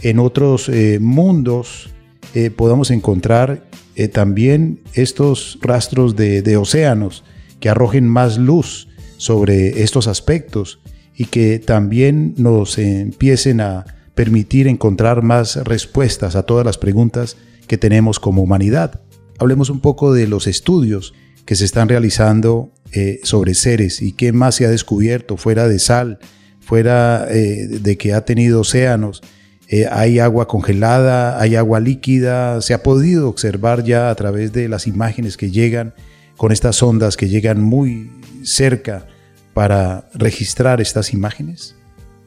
en 0.00 0.20
otros 0.20 0.70
eh, 0.70 0.98
mundos, 1.02 1.90
eh, 2.34 2.50
podamos 2.50 2.90
encontrar 2.90 3.64
eh, 3.94 4.08
también 4.08 4.80
estos 4.92 5.58
rastros 5.62 6.14
de, 6.14 6.56
océanos 6.56 7.24
que 7.58 7.68
arrojen 7.68 8.06
más 8.06 8.38
luz 8.38 8.88
sobre 9.16 9.82
estos 9.82 10.06
aspectos 10.06 10.80
y 11.16 11.24
que 11.24 11.58
también 11.58 12.34
nos 12.36 12.78
empiecen 12.78 13.60
a 13.60 13.86
permitir 14.14 14.68
encontrar 14.68 15.22
más 15.22 15.56
respuestas 15.56 16.36
a 16.36 16.42
todas 16.42 16.66
las 16.66 16.76
preguntas 16.76 17.36
que 17.66 17.78
tenemos 17.78 18.20
como 18.20 18.42
humanidad. 18.42 19.00
Hablemos 19.38 19.70
un 19.70 19.80
poco 19.80 20.12
de 20.12 20.28
los 20.28 20.46
estudios 20.46 21.14
que 21.44 21.56
se 21.56 21.64
están 21.64 21.88
realizando 21.88 22.72
eh, 22.92 23.20
sobre 23.22 23.54
seres 23.54 24.02
y 24.02 24.12
qué 24.12 24.32
más 24.32 24.56
se 24.56 24.66
ha 24.66 24.70
descubierto 24.70 25.36
fuera 25.36 25.66
de 25.66 25.78
sal, 25.78 26.18
fuera 26.60 27.24
de 27.24 27.96
que 27.96 28.12
ha 28.12 28.26
tenido 28.26 28.60
océanos 28.60 29.22
eh, 29.68 29.86
hay 29.90 30.18
agua 30.18 30.48
congelada, 30.48 31.40
hay 31.40 31.56
agua 31.56 31.80
líquida, 31.80 32.60
se 32.62 32.74
ha 32.74 32.82
podido 32.82 33.28
observar 33.28 33.84
ya 33.84 34.10
a 34.10 34.14
través 34.14 34.52
de 34.52 34.68
las 34.68 34.86
imágenes 34.86 35.36
que 35.36 35.50
llegan 35.50 35.94
con 36.38 36.52
estas 36.52 36.82
ondas 36.82 37.16
que 37.16 37.28
llegan 37.28 37.60
muy 37.60 38.10
cerca 38.42 39.06
para 39.52 40.08
registrar 40.14 40.80
estas 40.80 41.12
imágenes? 41.12 41.76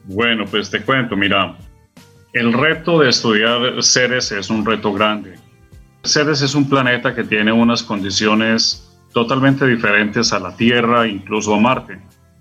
Bueno, 0.04 0.44
pues 0.44 0.70
te 0.70 0.82
cuento, 0.82 1.16
mira, 1.16 1.56
el 2.32 2.52
reto 2.52 3.00
de 3.00 3.08
estudiar 3.08 3.82
Ceres 3.82 4.30
es 4.32 4.50
un 4.50 4.64
reto 4.64 4.92
grande. 4.92 5.34
Ceres 6.04 6.42
es 6.42 6.54
un 6.54 6.68
planeta 6.68 7.14
que 7.14 7.24
tiene 7.24 7.52
unas 7.52 7.82
condiciones 7.82 8.88
totalmente 9.12 9.66
diferentes 9.66 10.32
a 10.32 10.38
la 10.38 10.54
Tierra, 10.56 11.06
incluso 11.06 11.54
a 11.54 11.60
Marte. 11.60 11.98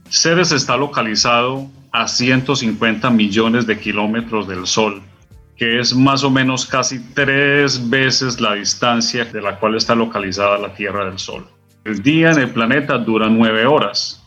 Ceres 0.10 0.52
está 0.52 0.76
localizado 0.76 1.70
a 1.92 2.08
150 2.08 3.10
millones 3.10 3.68
de 3.68 3.78
kilómetros 3.80 4.48
del 4.48 4.66
Sol, 4.66 5.02
que 5.58 5.80
es 5.80 5.94
más 5.96 6.24
o 6.24 6.30
menos 6.30 6.66
casi 6.66 7.00
tres 7.14 7.90
veces 7.90 8.40
la 8.40 8.54
distancia 8.54 9.26
de 9.26 9.42
la 9.42 9.60
cual 9.60 9.76
está 9.76 9.96
localizada 9.96 10.58
la 10.58 10.74
Tierra 10.74 11.04
del 11.06 11.20
Sol. 11.20 11.46
El 11.84 12.02
día 12.02 12.32
en 12.32 12.40
el 12.40 12.52
planeta 12.52 12.98
dura 12.98 13.28
nueve 13.30 13.66
horas, 13.66 14.26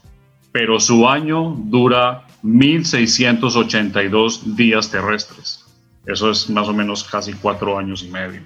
pero 0.52 0.78
su 0.78 1.09
año 1.09 1.56
dura 1.56 2.26
1682 2.42 4.56
días 4.56 4.90
terrestres. 4.90 5.64
Eso 6.06 6.30
es 6.30 6.50
más 6.50 6.68
o 6.68 6.75
menos 6.75 7.02
casi 7.04 7.33
cuatro 7.33 7.78
años 7.78 8.02
y 8.02 8.09
medio. 8.09 8.42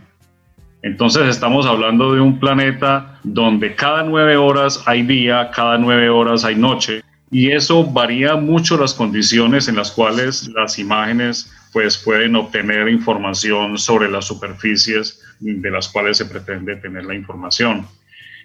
Entonces 0.83 1.27
estamos 1.27 1.67
hablando 1.67 2.15
de 2.15 2.21
un 2.21 2.39
planeta 2.39 3.19
donde 3.25 3.75
cada 3.75 4.05
nueve 4.05 4.37
horas 4.37 4.85
hay 4.87 5.03
día, 5.03 5.51
cada 5.51 5.77
nueve 5.77 6.09
horas 6.09 6.45
hay 6.45 6.55
noche, 6.55 7.03
y 7.31 7.53
eso 7.53 7.85
varía 7.85 8.37
mucho 8.37 8.79
las 8.79 8.95
condiciones 8.95 9.69
en 9.69 9.77
las 9.77 9.91
cuales 9.91 10.49
las 10.49 10.79
imágenes 10.79 11.53
pues 11.73 11.99
pueden 11.99 12.35
obtener 12.37 12.89
información 12.89 13.77
sobre 13.77 14.11
las 14.11 14.27
superficies 14.27 15.23
de 15.41 15.71
las 15.71 15.89
cuales 15.89 16.17
se 16.17 16.25
pretende 16.25 16.77
tener 16.77 17.05
la 17.05 17.15
información. 17.15 17.87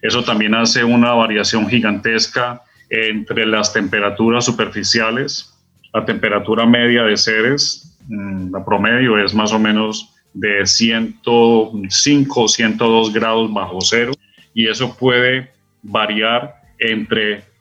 Eso 0.02 0.24
también 0.24 0.54
hace 0.54 0.84
una 0.84 1.13
variación 1.13 1.70
gigantesca 1.70 2.62
entre 2.90 3.46
las 3.46 3.72
temperaturas 3.72 4.44
superficiales. 4.44 5.54
La 5.94 6.04
temperatura 6.06 6.66
media 6.66 7.04
de 7.04 7.16
Ceres, 7.16 7.98
mm, 8.08 8.52
la 8.52 8.66
promedio 8.66 9.18
es 9.18 9.34
más 9.34 9.54
o 9.54 9.60
menos 9.60 10.13
de 10.34 10.66
105 10.66 12.42
o 12.42 12.48
102 12.48 13.13
grados 13.13 13.54
bajo 13.54 13.80
cero 13.82 14.12
y 14.54 14.68
eso 14.68 14.96
puede 14.98 15.52
variar 15.82 16.56
entre 16.80 17.52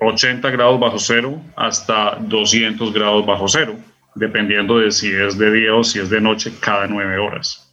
80 0.00 0.50
grados 0.50 0.80
bajo 0.80 0.98
cero 0.98 1.40
hasta 1.56 2.16
200 2.20 2.92
grados 2.92 3.26
bajo 3.26 3.48
cero, 3.48 3.76
dependiendo 4.14 4.78
de 4.78 4.90
si 4.90 5.08
es 5.08 5.38
de 5.38 5.52
día 5.52 5.74
o 5.74 5.84
si 5.84 5.98
es 5.98 6.10
de 6.10 6.20
noche 6.20 6.52
cada 6.60 6.86
nueve 6.86 7.18
horas. 7.18 7.64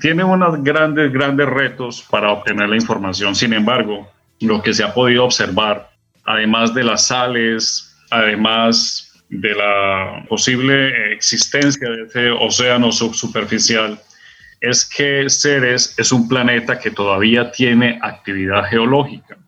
tiene 0.00 0.24
unos 0.24 0.62
grandes, 0.64 1.12
grandes 1.12 1.46
retos 1.46 2.06
para 2.10 2.32
obtener 2.32 2.68
la 2.68 2.76
información. 2.76 3.34
Sin 3.34 3.52
embargo, 3.52 4.10
lo 4.40 4.62
que 4.62 4.72
se 4.72 4.82
ha 4.82 4.94
podido 4.94 5.24
observar, 5.24 5.90
además 6.24 6.72
de 6.72 6.84
las 6.84 7.08
sales, 7.08 7.94
además 8.10 9.12
de 9.28 9.54
la 9.54 10.24
posible 10.28 11.12
existencia 11.12 11.88
de 11.88 12.02
ese 12.04 12.30
océano 12.30 12.90
subsuperficial, 12.90 14.00
es 14.60 14.84
que 14.84 15.28
Ceres 15.28 15.94
es 15.98 16.12
un 16.12 16.28
planeta 16.28 16.78
que 16.78 16.90
todavía 16.90 17.50
tiene 17.50 17.98
actividad 18.02 18.64
geológica. 18.64 19.38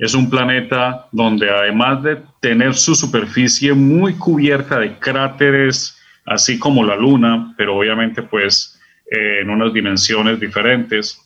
Es 0.00 0.14
un 0.14 0.30
planeta 0.30 1.08
donde 1.12 1.50
además 1.50 2.02
de 2.02 2.22
tener 2.40 2.74
su 2.74 2.94
superficie 2.94 3.74
muy 3.74 4.14
cubierta 4.14 4.78
de 4.78 4.98
cráteres, 4.98 5.94
así 6.24 6.58
como 6.58 6.82
la 6.82 6.96
Luna, 6.96 7.54
pero 7.58 7.76
obviamente 7.76 8.22
pues 8.22 8.80
eh, 9.10 9.40
en 9.42 9.50
unas 9.50 9.74
dimensiones 9.74 10.40
diferentes, 10.40 11.20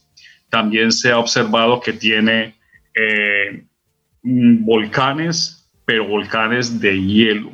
también 0.51 0.91
se 0.91 1.13
ha 1.13 1.19
observado 1.19 1.81
que 1.81 1.93
tiene 1.93 2.57
eh, 2.97 3.65
volcanes, 4.25 5.71
pero 5.85 6.09
volcanes 6.09 6.81
de 6.81 7.01
hielo. 7.01 7.53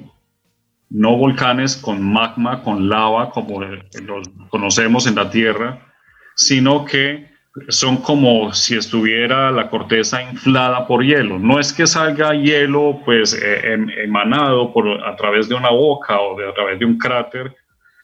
No 0.88 1.18
volcanes 1.18 1.76
con 1.76 2.02
magma, 2.02 2.62
con 2.62 2.88
lava, 2.88 3.30
como 3.30 3.60
los 3.60 4.30
conocemos 4.48 5.06
en 5.06 5.16
la 5.16 5.30
Tierra, 5.30 5.86
sino 6.34 6.86
que 6.86 7.28
son 7.68 7.96
como 7.98 8.52
si 8.52 8.76
estuviera 8.76 9.50
la 9.50 9.68
corteza 9.68 10.22
inflada 10.22 10.86
por 10.86 11.04
hielo. 11.04 11.38
No 11.38 11.58
es 11.58 11.72
que 11.72 11.86
salga 11.86 12.34
hielo 12.34 13.00
pues 13.04 13.34
eh, 13.34 13.72
em, 13.72 13.90
emanado 13.90 14.72
por, 14.72 15.04
a 15.04 15.16
través 15.16 15.48
de 15.48 15.54
una 15.54 15.70
boca 15.70 16.20
o 16.20 16.38
de, 16.38 16.48
a 16.48 16.54
través 16.54 16.78
de 16.78 16.84
un 16.84 16.96
cráter, 16.96 17.54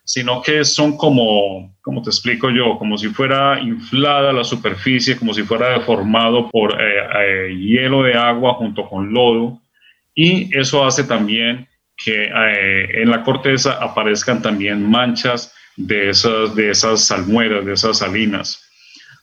sino 0.03 0.41
que 0.41 0.63
son 0.63 0.97
como, 0.97 1.75
como 1.81 2.01
te 2.01 2.09
explico 2.09 2.49
yo, 2.49 2.77
como 2.77 2.97
si 2.97 3.09
fuera 3.09 3.59
inflada 3.59 4.31
la 4.31 4.43
superficie, 4.43 5.17
como 5.17 5.33
si 5.33 5.43
fuera 5.43 5.69
deformado 5.69 6.49
por 6.49 6.81
eh, 6.81 7.49
eh, 7.49 7.55
hielo 7.55 8.03
de 8.03 8.13
agua 8.13 8.53
junto 8.53 8.87
con 8.87 9.13
lodo. 9.13 9.61
Y 10.15 10.57
eso 10.57 10.85
hace 10.85 11.03
también 11.03 11.67
que 11.97 12.25
eh, 12.25 13.01
en 13.01 13.09
la 13.09 13.23
corteza 13.23 13.73
aparezcan 13.81 14.41
también 14.41 14.89
manchas 14.89 15.53
de 15.75 16.09
esas, 16.09 16.55
de 16.55 16.69
esas 16.69 17.05
salmueras, 17.05 17.65
de 17.65 17.73
esas 17.73 17.97
salinas. 17.97 18.66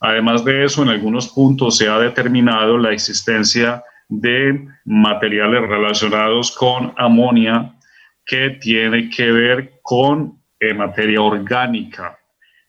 Además 0.05 0.45
de 0.45 0.63
eso, 0.63 0.83
en 0.83 0.89
algunos 0.89 1.29
puntos 1.29 1.77
se 1.79 1.89
ha 1.89 1.97
determinado 1.97 2.77
la 2.77 2.93
existencia 2.93 3.83
de 4.07 4.67
materiales 4.85 5.67
relacionados 5.67 6.51
con 6.51 6.93
amonia 6.95 7.73
que 8.23 8.51
tiene 8.61 9.09
que 9.09 9.31
ver 9.31 9.79
con 9.81 10.39
eh, 10.59 10.75
materia 10.75 11.23
orgánica. 11.23 12.19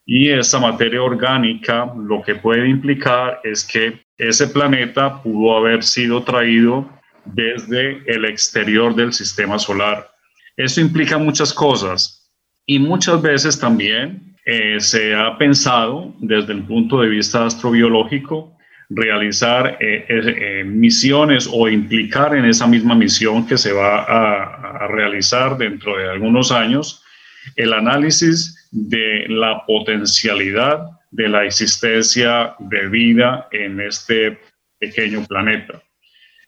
Y 0.06 0.30
esa 0.30 0.58
materia 0.58 1.02
orgánica 1.02 1.92
lo 1.94 2.22
que 2.22 2.36
puede 2.36 2.70
implicar 2.70 3.40
es 3.44 3.64
que 3.64 4.00
ese 4.16 4.48
planeta 4.48 5.22
pudo 5.22 5.58
haber 5.58 5.82
sido 5.82 6.22
traído 6.22 6.88
desde 7.26 8.02
el 8.10 8.24
exterior 8.24 8.94
del 8.94 9.12
sistema 9.12 9.58
solar. 9.58 10.08
Eso 10.56 10.80
implica 10.80 11.18
muchas 11.18 11.52
cosas 11.52 12.32
y 12.64 12.78
muchas 12.78 13.20
veces 13.20 13.60
también 13.60 14.35
eh, 14.48 14.80
se 14.80 15.12
ha 15.12 15.36
pensado 15.36 16.14
desde 16.20 16.52
el 16.52 16.62
punto 16.62 17.00
de 17.00 17.08
vista 17.08 17.44
astrobiológico 17.44 18.56
realizar 18.88 19.76
eh, 19.80 20.06
eh, 20.08 20.62
misiones 20.64 21.50
o 21.52 21.68
implicar 21.68 22.36
en 22.36 22.44
esa 22.44 22.68
misma 22.68 22.94
misión 22.94 23.44
que 23.44 23.58
se 23.58 23.72
va 23.72 24.04
a, 24.04 24.84
a 24.84 24.86
realizar 24.86 25.58
dentro 25.58 25.98
de 25.98 26.08
algunos 26.08 26.52
años 26.52 27.02
el 27.56 27.72
análisis 27.72 28.68
de 28.70 29.26
la 29.28 29.64
potencialidad 29.66 30.90
de 31.10 31.28
la 31.28 31.44
existencia 31.44 32.54
de 32.60 32.88
vida 32.88 33.48
en 33.50 33.80
este 33.80 34.38
pequeño 34.78 35.26
planeta. 35.26 35.82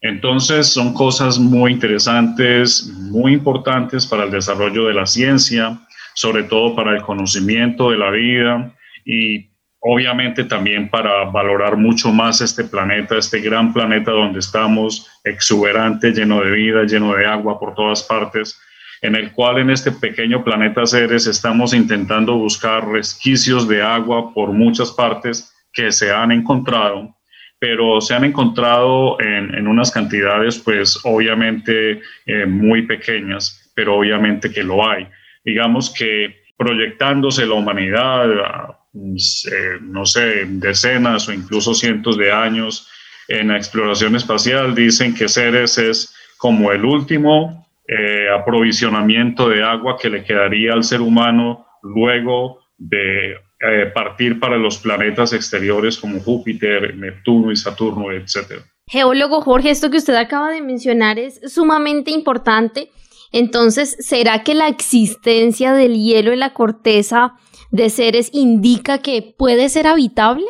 Entonces 0.00 0.68
son 0.68 0.94
cosas 0.94 1.38
muy 1.40 1.72
interesantes, 1.72 2.86
muy 3.10 3.32
importantes 3.32 4.06
para 4.06 4.24
el 4.24 4.30
desarrollo 4.30 4.86
de 4.86 4.94
la 4.94 5.06
ciencia, 5.06 5.80
sobre 6.18 6.42
todo 6.42 6.74
para 6.74 6.96
el 6.96 7.02
conocimiento 7.02 7.92
de 7.92 7.96
la 7.96 8.10
vida 8.10 8.74
y 9.04 9.50
obviamente 9.78 10.42
también 10.42 10.88
para 10.88 11.26
valorar 11.26 11.76
mucho 11.76 12.12
más 12.12 12.40
este 12.40 12.64
planeta, 12.64 13.16
este 13.16 13.38
gran 13.38 13.72
planeta 13.72 14.10
donde 14.10 14.40
estamos, 14.40 15.08
exuberante, 15.22 16.10
lleno 16.10 16.42
de 16.42 16.50
vida, 16.50 16.82
lleno 16.82 17.14
de 17.14 17.24
agua 17.24 17.60
por 17.60 17.76
todas 17.76 18.02
partes, 18.02 18.60
en 19.00 19.14
el 19.14 19.30
cual 19.30 19.58
en 19.58 19.70
este 19.70 19.92
pequeño 19.92 20.42
planeta 20.42 20.84
Ceres 20.86 21.28
estamos 21.28 21.72
intentando 21.72 22.36
buscar 22.36 22.88
resquicios 22.88 23.68
de 23.68 23.80
agua 23.80 24.34
por 24.34 24.50
muchas 24.50 24.90
partes 24.90 25.54
que 25.72 25.92
se 25.92 26.10
han 26.10 26.32
encontrado 26.32 27.14
pero 27.60 28.00
se 28.00 28.14
han 28.14 28.22
encontrado 28.22 29.20
en, 29.20 29.66
unas 29.66 29.90
cantidades, 29.90 30.60
pues 30.60 30.96
obviamente 31.02 32.00
eh, 32.24 32.46
muy 32.46 32.86
pequeñas, 32.86 33.72
pero 33.74 33.96
obviamente 33.96 34.48
que 34.48 34.62
lo 34.62 34.88
hay. 34.88 35.08
Digamos 35.48 35.88
que 35.90 36.42
proyectándose 36.58 37.46
la 37.46 37.54
humanidad, 37.54 38.28
eh, 38.30 39.78
no 39.80 40.04
sé, 40.04 40.44
decenas 40.44 41.26
o 41.26 41.32
incluso 41.32 41.72
cientos 41.72 42.18
de 42.18 42.30
años 42.30 42.86
en 43.28 43.48
la 43.48 43.56
exploración 43.56 44.14
espacial, 44.14 44.74
dicen 44.74 45.14
que 45.14 45.26
Ceres 45.26 45.78
es 45.78 46.14
como 46.36 46.70
el 46.70 46.84
último 46.84 47.66
eh, 47.86 48.28
aprovisionamiento 48.28 49.48
de 49.48 49.62
agua 49.62 49.96
que 49.98 50.10
le 50.10 50.22
quedaría 50.22 50.74
al 50.74 50.84
ser 50.84 51.00
humano 51.00 51.66
luego 51.82 52.58
de 52.76 53.32
eh, 53.32 53.86
partir 53.94 54.38
para 54.38 54.58
los 54.58 54.76
planetas 54.76 55.32
exteriores 55.32 55.96
como 55.96 56.20
Júpiter, 56.20 56.94
Neptuno 56.94 57.50
y 57.50 57.56
Saturno, 57.56 58.12
etc. 58.12 58.62
Geólogo 58.86 59.40
Jorge, 59.40 59.70
esto 59.70 59.90
que 59.90 59.96
usted 59.96 60.14
acaba 60.14 60.50
de 60.50 60.60
mencionar 60.60 61.18
es 61.18 61.40
sumamente 61.50 62.10
importante. 62.10 62.90
Entonces, 63.32 63.96
¿será 64.00 64.42
que 64.42 64.54
la 64.54 64.68
existencia 64.68 65.74
del 65.74 65.94
hielo 65.94 66.32
en 66.32 66.40
la 66.40 66.54
corteza 66.54 67.34
de 67.70 67.90
seres 67.90 68.30
indica 68.32 68.98
que 68.98 69.34
puede 69.36 69.68
ser 69.68 69.86
habitable? 69.86 70.46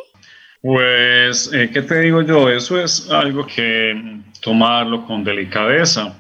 Pues, 0.63 1.53
eh, 1.53 1.71
¿qué 1.73 1.83
te 1.83 2.01
digo 2.01 2.23
yo? 2.23 2.51
Eso 2.51 2.81
es 2.81 3.11
algo 3.11 3.47
que 3.47 4.21
tomarlo 4.41 5.05
con 5.07 5.25
delicadeza 5.25 6.15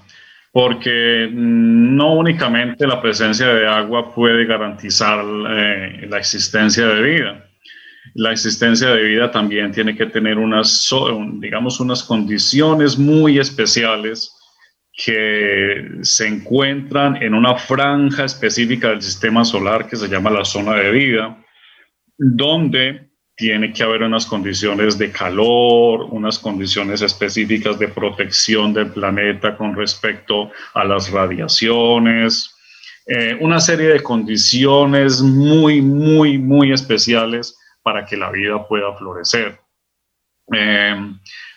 porque 0.52 1.28
no 1.32 2.14
únicamente 2.14 2.86
la 2.86 3.00
presencia 3.00 3.46
de 3.48 3.66
agua 3.66 4.14
puede 4.14 4.44
garantizar 4.46 5.24
eh, 5.50 6.06
la 6.08 6.18
existencia 6.18 6.86
de 6.86 7.02
vida. 7.02 7.44
La 8.14 8.32
existencia 8.32 8.88
de 8.88 9.02
vida 9.02 9.30
también 9.30 9.70
tiene 9.70 9.94
que 9.94 10.06
tener 10.06 10.38
unas, 10.38 10.88
digamos, 11.34 11.78
unas 11.78 12.02
condiciones 12.02 12.98
muy 12.98 13.38
especiales 13.38 14.34
que 14.98 16.00
se 16.02 16.26
encuentran 16.26 17.22
en 17.22 17.32
una 17.32 17.54
franja 17.54 18.24
específica 18.24 18.88
del 18.88 19.00
sistema 19.00 19.44
solar 19.44 19.88
que 19.88 19.94
se 19.94 20.08
llama 20.08 20.28
la 20.28 20.44
zona 20.44 20.74
de 20.74 20.90
vida, 20.90 21.38
donde 22.16 23.08
tiene 23.36 23.72
que 23.72 23.84
haber 23.84 24.02
unas 24.02 24.26
condiciones 24.26 24.98
de 24.98 25.12
calor, 25.12 26.08
unas 26.10 26.40
condiciones 26.40 27.00
específicas 27.00 27.78
de 27.78 27.86
protección 27.86 28.74
del 28.74 28.88
planeta 28.88 29.56
con 29.56 29.76
respecto 29.76 30.50
a 30.74 30.82
las 30.82 31.12
radiaciones, 31.12 32.56
eh, 33.06 33.36
una 33.40 33.60
serie 33.60 33.90
de 33.90 34.02
condiciones 34.02 35.22
muy, 35.22 35.80
muy, 35.80 36.38
muy 36.38 36.72
especiales 36.72 37.56
para 37.84 38.04
que 38.04 38.16
la 38.16 38.32
vida 38.32 38.66
pueda 38.66 38.92
florecer. 38.96 39.60
Eh, 40.52 40.96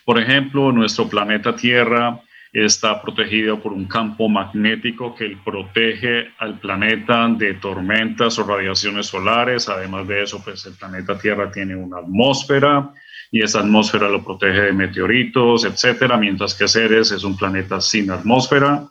por 0.06 0.20
ejemplo, 0.20 0.72
nuestro 0.72 1.10
planeta 1.10 1.56
Tierra 1.56 2.22
está 2.54 3.02
protegido 3.02 3.62
por 3.62 3.72
un 3.72 3.86
campo 3.86 4.28
magnético 4.28 5.16
que 5.16 5.38
protege 5.44 6.30
al 6.38 6.60
planeta 6.60 7.30
de 7.30 7.54
tormentas 7.54 8.38
o 8.40 8.44
radiaciones 8.44 9.08
solares. 9.08 9.70
Además 9.70 10.08
de 10.08 10.24
eso, 10.24 10.44
pues 10.44 10.66
el 10.66 10.74
planeta 10.74 11.18
Tierra 11.18 11.50
tiene 11.52 11.76
una 11.76 12.00
atmósfera 12.00 12.92
y 13.32 13.42
esa 13.42 13.60
atmósfera 13.60 14.10
lo 14.10 14.24
protege 14.24 14.62
de 14.64 14.74
meteoritos, 14.74 15.64
etcétera, 15.64 16.18
mientras 16.18 16.54
que 16.54 16.68
Ceres 16.68 17.12
es 17.12 17.24
un 17.24 17.38
planeta 17.38 17.80
sin 17.80 18.12
atmósfera. 18.12 18.84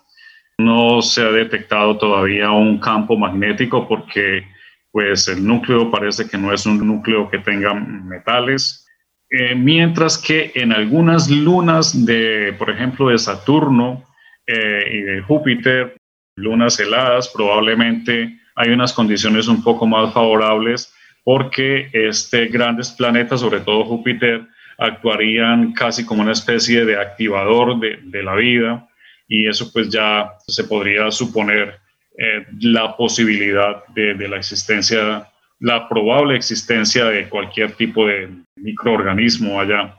No 0.56 1.02
se 1.02 1.22
ha 1.22 1.30
detectado 1.30 1.98
todavía 1.98 2.50
un 2.50 2.78
campo 2.78 3.18
magnético 3.18 3.86
porque 3.86 4.46
pues 4.90 5.28
el 5.28 5.46
núcleo 5.46 5.90
parece 5.90 6.28
que 6.28 6.38
no 6.38 6.52
es 6.52 6.64
un 6.64 6.84
núcleo 6.86 7.30
que 7.30 7.38
tenga 7.38 7.74
metales 7.74 8.86
eh, 9.30 9.54
mientras 9.54 10.18
que 10.18 10.50
en 10.56 10.72
algunas 10.72 11.30
lunas 11.30 12.04
de, 12.04 12.52
por 12.58 12.68
ejemplo, 12.68 13.08
de 13.08 13.18
Saturno 13.18 14.04
eh, 14.44 14.84
y 14.92 15.00
de 15.02 15.20
Júpiter, 15.22 15.96
lunas 16.34 16.80
heladas, 16.80 17.28
probablemente 17.28 18.40
hay 18.56 18.70
unas 18.70 18.92
condiciones 18.92 19.46
un 19.46 19.62
poco 19.62 19.86
más 19.86 20.12
favorables 20.12 20.92
porque 21.22 21.90
este 21.92 22.46
grandes 22.46 22.90
planetas, 22.90 23.40
sobre 23.40 23.60
todo 23.60 23.84
Júpiter, 23.84 24.48
actuarían 24.78 25.72
casi 25.74 26.04
como 26.04 26.22
una 26.22 26.32
especie 26.32 26.84
de 26.84 26.98
activador 26.98 27.78
de, 27.78 28.22
la 28.22 28.34
vida 28.34 28.88
y 29.28 29.46
eso 29.46 29.70
pues 29.72 29.90
ya 29.90 30.32
se 30.46 30.64
podría 30.64 31.10
suponer 31.12 31.78
eh, 32.18 32.46
la 32.60 32.96
posibilidad 32.96 33.84
de, 33.94 34.14
de, 34.14 34.28
la 34.28 34.38
existencia 34.38 35.29
la 35.60 35.88
probable 35.88 36.36
existencia 36.36 37.04
de 37.04 37.28
cualquier 37.28 37.72
tipo 37.72 38.06
de 38.06 38.28
microorganismo 38.56 39.60
allá. 39.60 39.96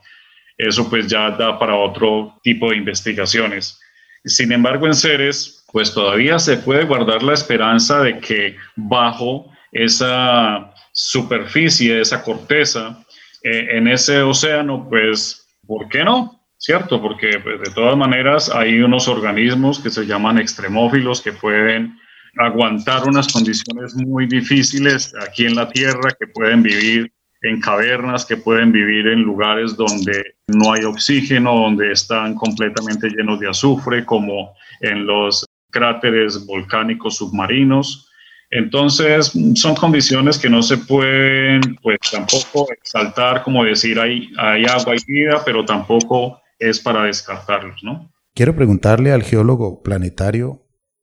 Eso 0.57 0.89
pues 0.89 1.07
ya 1.07 1.31
da 1.31 1.57
para 1.57 1.75
otro 1.75 2.35
tipo 2.43 2.69
de 2.69 2.77
investigaciones. 2.77 3.79
Sin 4.25 4.51
embargo, 4.51 4.85
en 4.87 4.93
Ceres, 4.93 5.65
pues 5.71 5.93
todavía 5.93 6.37
se 6.37 6.57
puede 6.57 6.83
guardar 6.83 7.23
la 7.23 7.33
esperanza 7.33 8.01
de 8.01 8.19
que 8.19 8.55
bajo 8.75 9.51
esa 9.71 10.73
superficie, 10.91 12.01
esa 12.01 12.21
corteza, 12.23 13.03
eh, 13.43 13.77
en 13.77 13.87
ese 13.87 14.21
océano, 14.21 14.87
pues, 14.89 15.47
¿por 15.65 15.87
qué 15.89 16.03
no? 16.03 16.39
¿Cierto? 16.57 17.01
Porque 17.01 17.39
pues, 17.39 17.61
de 17.61 17.71
todas 17.73 17.97
maneras 17.97 18.51
hay 18.53 18.79
unos 18.81 19.07
organismos 19.07 19.79
que 19.79 19.89
se 19.89 20.05
llaman 20.05 20.37
extremófilos 20.37 21.21
que 21.21 21.31
pueden 21.31 21.97
aguantar 22.37 23.07
unas 23.07 23.31
condiciones 23.31 23.95
muy 23.95 24.27
difíciles 24.27 25.13
aquí 25.27 25.45
en 25.45 25.55
la 25.55 25.69
Tierra, 25.69 26.11
que 26.19 26.27
pueden 26.27 26.63
vivir 26.63 27.11
en 27.41 27.59
cavernas, 27.59 28.25
que 28.25 28.37
pueden 28.37 28.71
vivir 28.71 29.07
en 29.07 29.21
lugares 29.21 29.75
donde 29.75 30.35
no 30.47 30.73
hay 30.73 30.83
oxígeno, 30.83 31.53
donde 31.55 31.91
están 31.91 32.35
completamente 32.35 33.09
llenos 33.09 33.39
de 33.39 33.49
azufre, 33.49 34.05
como 34.05 34.53
en 34.81 35.05
los 35.05 35.45
cráteres 35.71 36.45
volcánicos 36.45 37.17
submarinos. 37.17 38.07
Entonces, 38.51 39.31
son 39.55 39.75
condiciones 39.75 40.37
que 40.37 40.49
no 40.49 40.61
se 40.61 40.77
pueden, 40.77 41.61
pues 41.81 41.99
tampoco 42.11 42.71
exaltar 42.73 43.43
como 43.43 43.63
decir 43.63 43.99
hay, 43.99 44.29
hay 44.37 44.65
agua 44.65 44.93
y 44.95 45.11
vida, 45.11 45.41
pero 45.45 45.63
tampoco 45.65 46.41
es 46.59 46.79
para 46.79 47.05
descartarlos, 47.05 47.81
¿no? 47.83 48.11
Quiero 48.35 48.55
preguntarle 48.55 49.11
al 49.11 49.23
geólogo 49.23 49.81
planetario 49.81 50.60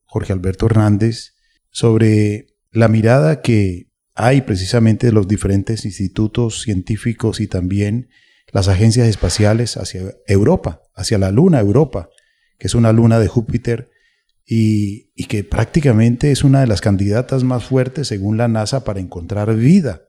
Jorge 0.09 0.33
Alberto 0.33 0.67
Hernández 0.67 1.35
sobre 1.71 2.47
la 2.73 2.89
mirada 2.89 3.41
que 3.41 3.91
hay 4.15 4.41
precisamente 4.41 5.07
de 5.07 5.13
los 5.13 5.29
diferentes 5.29 5.85
institutos 5.85 6.63
científicos 6.63 7.41
y 7.41 7.47
también 7.47 8.09
las 8.51 8.69
agencias 8.69 9.07
espaciales 9.07 9.77
hacia 9.77 10.15
Europa, 10.27 10.81
hacia 10.95 11.19
la 11.19 11.31
luna 11.31 11.61
Europa, 11.61 12.09
que 12.59 12.67
es 12.67 12.75
una 12.75 12.93
luna 12.93 13.21
de 13.21 13.29
Júpiter 13.29 13.91
y, 14.45 15.11
que 15.27 15.45
prácticamente 15.45 16.33
es 16.33 16.43
una 16.43 16.63
de 16.63 16.67
las 16.67 16.81
candidatas 16.81 17.45
más 17.45 17.65
fuertes 17.65 18.09
según 18.09 18.39
la 18.39 18.49
NASA 18.49 18.83
para 18.83 18.99
encontrar 18.99 19.55
vida 19.55 20.03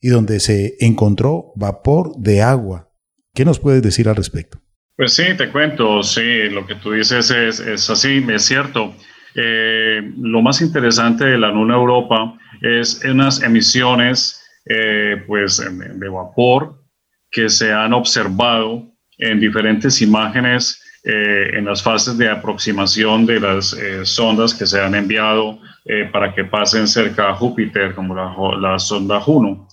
y 0.00 0.08
donde 0.08 0.40
se 0.40 0.76
encontró 0.78 1.52
vapor 1.56 2.12
de 2.16 2.42
agua. 2.42 2.92
¿Qué 3.34 3.44
nos 3.44 3.58
puedes 3.58 3.82
decir 3.82 4.08
al 4.08 4.16
respecto? 4.16 4.60
Pues 4.96 5.14
sí, 5.14 5.24
te 5.36 5.50
cuento, 5.50 6.02
sí, 6.02 6.48
lo 6.50 6.66
que 6.66 6.76
tú 6.76 6.92
dices 6.92 7.30
es, 7.30 7.90
así, 7.90 8.24
es 8.28 8.42
cierto. 8.44 8.94
Eh, 9.34 10.12
lo 10.18 10.42
más 10.42 10.60
interesante 10.60 11.24
de 11.24 11.38
la 11.38 11.48
Luna 11.48 11.74
Europa 11.74 12.38
es 12.60 13.02
unas 13.04 13.42
emisiones 13.42 14.42
eh, 14.66 15.22
pues, 15.26 15.58
de 15.58 16.08
vapor 16.08 16.82
que 17.30 17.48
se 17.48 17.72
han 17.72 17.92
observado 17.92 18.92
en 19.18 19.40
diferentes 19.40 20.02
imágenes 20.02 20.82
eh, 21.04 21.58
en 21.58 21.64
las 21.64 21.82
fases 21.82 22.16
de 22.16 22.28
aproximación 22.28 23.26
de 23.26 23.40
las 23.40 23.72
eh, 23.72 24.06
sondas 24.06 24.54
que 24.54 24.66
se 24.66 24.80
han 24.80 24.94
enviado 24.94 25.58
eh, 25.84 26.08
para 26.12 26.32
que 26.32 26.44
pasen 26.44 26.86
cerca 26.86 27.30
a 27.30 27.34
Júpiter, 27.34 27.92
como 27.92 28.14
la, 28.14 28.32
la 28.60 28.78
sonda 28.78 29.18
Juno. 29.20 29.66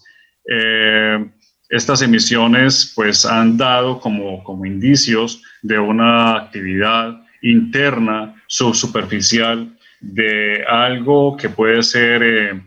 estas 1.69 2.01
emisiones 2.01 2.93
pues 2.95 3.27
han 3.27 3.57
dado 3.57 3.99
como, 3.99 4.43
como 4.43 4.65
indicios 4.65 5.43
de 5.61 5.77
una 5.77 6.35
actividad 6.35 7.21
interna 7.43 8.38
subsuperficial 8.49 9.77
de 10.01 10.65
algo 10.67 11.37
que 11.37 11.47
puede 11.47 11.81
ser 11.83 12.61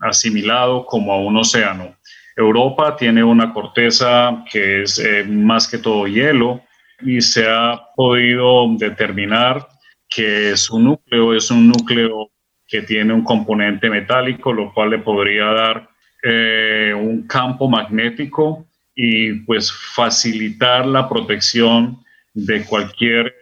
asimilado 0.00 0.84
como 0.84 1.12
a 1.12 1.20
un 1.20 1.36
océano. 1.36 1.94
Europa 2.36 2.96
tiene 2.96 3.22
una 3.22 3.52
corteza 3.52 4.44
que 4.50 4.82
es 4.82 5.00
más 5.28 5.68
que 5.68 5.78
todo 5.78 6.06
hielo, 6.06 6.62
y 7.02 7.20
se 7.20 7.46
ha 7.48 7.80
podido 7.94 8.66
determinar 8.76 9.68
que 10.08 10.56
su 10.56 10.78
núcleo 10.78 11.34
es 11.34 11.50
un 11.50 11.68
núcleo 11.68 12.30
que 12.66 12.82
tiene 12.82 13.12
un 13.12 13.22
componente 13.22 13.90
metálico, 13.90 14.52
lo 14.52 14.72
cual 14.72 14.90
le 14.90 14.98
podría 14.98 15.44
dar 15.44 15.88
eh, 16.22 16.92
un 16.96 17.26
campo 17.26 17.68
magnético 17.68 18.66
y 18.94 19.32
pues 19.40 19.70
facilitar 19.72 20.86
la 20.86 21.08
protección 21.08 21.98
de 22.34 22.64
cualquier, 22.64 23.34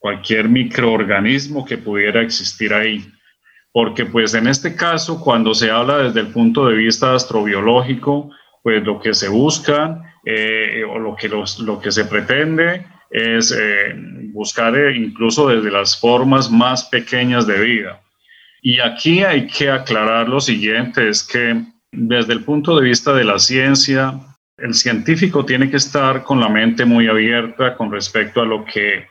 cualquier 0.00 0.48
microorganismo 0.48 1.64
que 1.64 1.78
pudiera 1.78 2.22
existir 2.22 2.74
ahí. 2.74 3.04
Porque 3.72 4.06
pues 4.06 4.34
en 4.34 4.48
este 4.48 4.74
caso, 4.74 5.20
cuando 5.20 5.54
se 5.54 5.70
habla 5.70 5.98
desde 5.98 6.20
el 6.20 6.28
punto 6.28 6.66
de 6.66 6.74
vista 6.74 7.14
astrobiológico, 7.14 8.30
pues 8.62 8.82
lo 8.82 8.98
que 8.98 9.14
se 9.14 9.28
busca 9.28 10.16
eh, 10.24 10.82
o 10.88 10.98
lo 10.98 11.14
que, 11.14 11.28
lo 11.28 11.80
que 11.80 11.92
se 11.92 12.04
pretende 12.06 12.84
es 13.10 13.52
eh, 13.56 13.94
buscar 14.32 14.76
eh, 14.76 14.96
incluso 14.96 15.48
desde 15.48 15.70
las 15.70 15.98
formas 15.98 16.50
más 16.50 16.84
pequeñas 16.84 17.46
de 17.46 17.60
vida. 17.60 18.00
Y 18.62 18.80
aquí 18.80 19.22
hay 19.22 19.46
que 19.46 19.70
aclarar 19.70 20.28
lo 20.28 20.40
siguiente, 20.40 21.08
es 21.08 21.22
que 21.22 21.62
desde 21.92 22.32
el 22.32 22.44
punto 22.44 22.78
de 22.78 22.88
vista 22.88 23.12
de 23.14 23.24
la 23.24 23.38
ciencia, 23.38 24.18
el 24.58 24.74
científico 24.74 25.44
tiene 25.44 25.70
que 25.70 25.76
estar 25.76 26.22
con 26.22 26.40
la 26.40 26.48
mente 26.48 26.84
muy 26.84 27.08
abierta 27.08 27.76
con 27.76 27.90
respecto 27.90 28.42
a 28.42 28.46
lo 28.46 28.64
que 28.64 29.06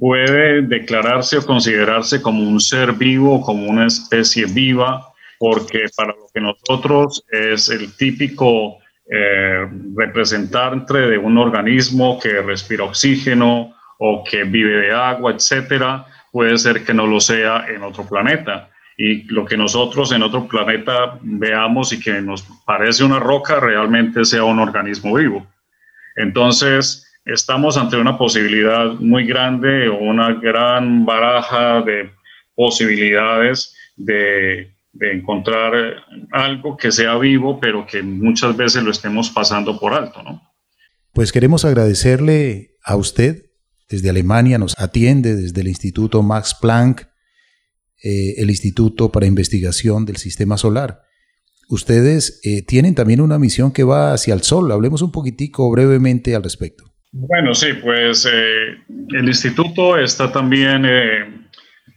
puede 0.00 0.62
declararse 0.62 1.36
o 1.36 1.46
considerarse 1.46 2.22
como 2.22 2.42
un 2.42 2.58
ser 2.58 2.94
vivo, 2.94 3.42
como 3.42 3.66
una 3.66 3.86
especie 3.86 4.46
viva, 4.46 5.06
porque 5.38 5.84
para 5.94 6.12
lo 6.12 6.26
que 6.32 6.40
nosotros 6.40 7.22
es 7.30 7.68
el 7.68 7.94
típico 7.96 8.78
eh, 9.10 9.68
representante 9.94 10.98
de 10.98 11.18
un 11.18 11.36
organismo 11.36 12.18
que 12.18 12.40
respira 12.40 12.84
oxígeno 12.84 13.74
o 13.98 14.24
que 14.24 14.44
vive 14.44 14.86
de 14.86 14.92
agua, 14.92 15.32
etcétera, 15.32 16.06
puede 16.32 16.56
ser 16.56 16.82
que 16.82 16.94
no 16.94 17.06
lo 17.06 17.20
sea 17.20 17.66
en 17.68 17.82
otro 17.82 18.04
planeta. 18.04 18.70
Y 18.96 19.24
lo 19.24 19.44
que 19.44 19.56
nosotros 19.56 20.12
en 20.12 20.22
otro 20.22 20.48
planeta 20.48 21.18
veamos 21.20 21.92
y 21.92 22.00
que 22.00 22.22
nos 22.22 22.42
parece 22.64 23.04
una 23.04 23.18
roca 23.18 23.60
realmente 23.60 24.24
sea 24.24 24.44
un 24.44 24.58
organismo 24.58 25.14
vivo. 25.14 25.46
Entonces, 26.16 27.09
estamos 27.32 27.76
ante 27.76 27.96
una 27.96 28.18
posibilidad 28.18 28.92
muy 28.94 29.26
grande 29.26 29.88
o 29.88 29.98
una 29.98 30.34
gran 30.34 31.04
baraja 31.04 31.82
de 31.82 32.10
posibilidades 32.54 33.74
de 33.96 34.72
encontrar 35.00 35.72
algo 36.32 36.76
que 36.76 36.90
sea 36.92 37.16
vivo, 37.18 37.60
pero 37.60 37.86
que 37.86 38.02
muchas 38.02 38.56
veces 38.56 38.82
lo 38.82 38.90
estemos 38.90 39.30
pasando 39.30 39.78
por 39.78 39.94
alto, 39.94 40.22
¿no? 40.22 40.42
Pues 41.12 41.32
queremos 41.32 41.64
agradecerle 41.64 42.76
a 42.84 42.96
usted. 42.96 43.46
Desde 43.88 44.10
Alemania 44.10 44.58
nos 44.58 44.78
atiende 44.78 45.34
desde 45.34 45.60
el 45.60 45.68
Instituto 45.68 46.22
Max 46.22 46.56
Planck, 46.60 47.08
eh, 48.02 48.34
el 48.38 48.50
Instituto 48.50 49.10
para 49.10 49.26
Investigación 49.26 50.06
del 50.06 50.16
Sistema 50.16 50.56
Solar. 50.56 51.02
Ustedes 51.68 52.40
eh, 52.44 52.62
tienen 52.62 52.94
también 52.94 53.20
una 53.20 53.38
misión 53.38 53.72
que 53.72 53.84
va 53.84 54.12
hacia 54.12 54.34
el 54.34 54.42
Sol. 54.42 54.70
Hablemos 54.70 55.02
un 55.02 55.10
poquitico 55.12 55.70
brevemente 55.70 56.34
al 56.34 56.42
respecto. 56.42 56.89
Bueno, 57.12 57.54
sí, 57.54 57.72
pues 57.74 58.24
el 58.24 59.28
instituto 59.28 59.98
está 59.98 60.30
también 60.30 60.84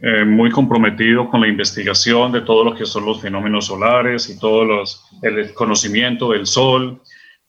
eh, 0.05 0.25
muy 0.25 0.49
comprometido 0.49 1.29
con 1.29 1.39
la 1.39 1.47
investigación 1.47 2.31
de 2.31 2.41
todo 2.41 2.65
lo 2.65 2.75
que 2.75 2.85
son 2.85 3.05
los 3.05 3.21
fenómenos 3.21 3.67
solares 3.67 4.29
y 4.29 4.37
todo 4.37 4.65
los, 4.65 5.05
el 5.21 5.53
conocimiento 5.53 6.31
del 6.31 6.45
Sol, 6.45 7.01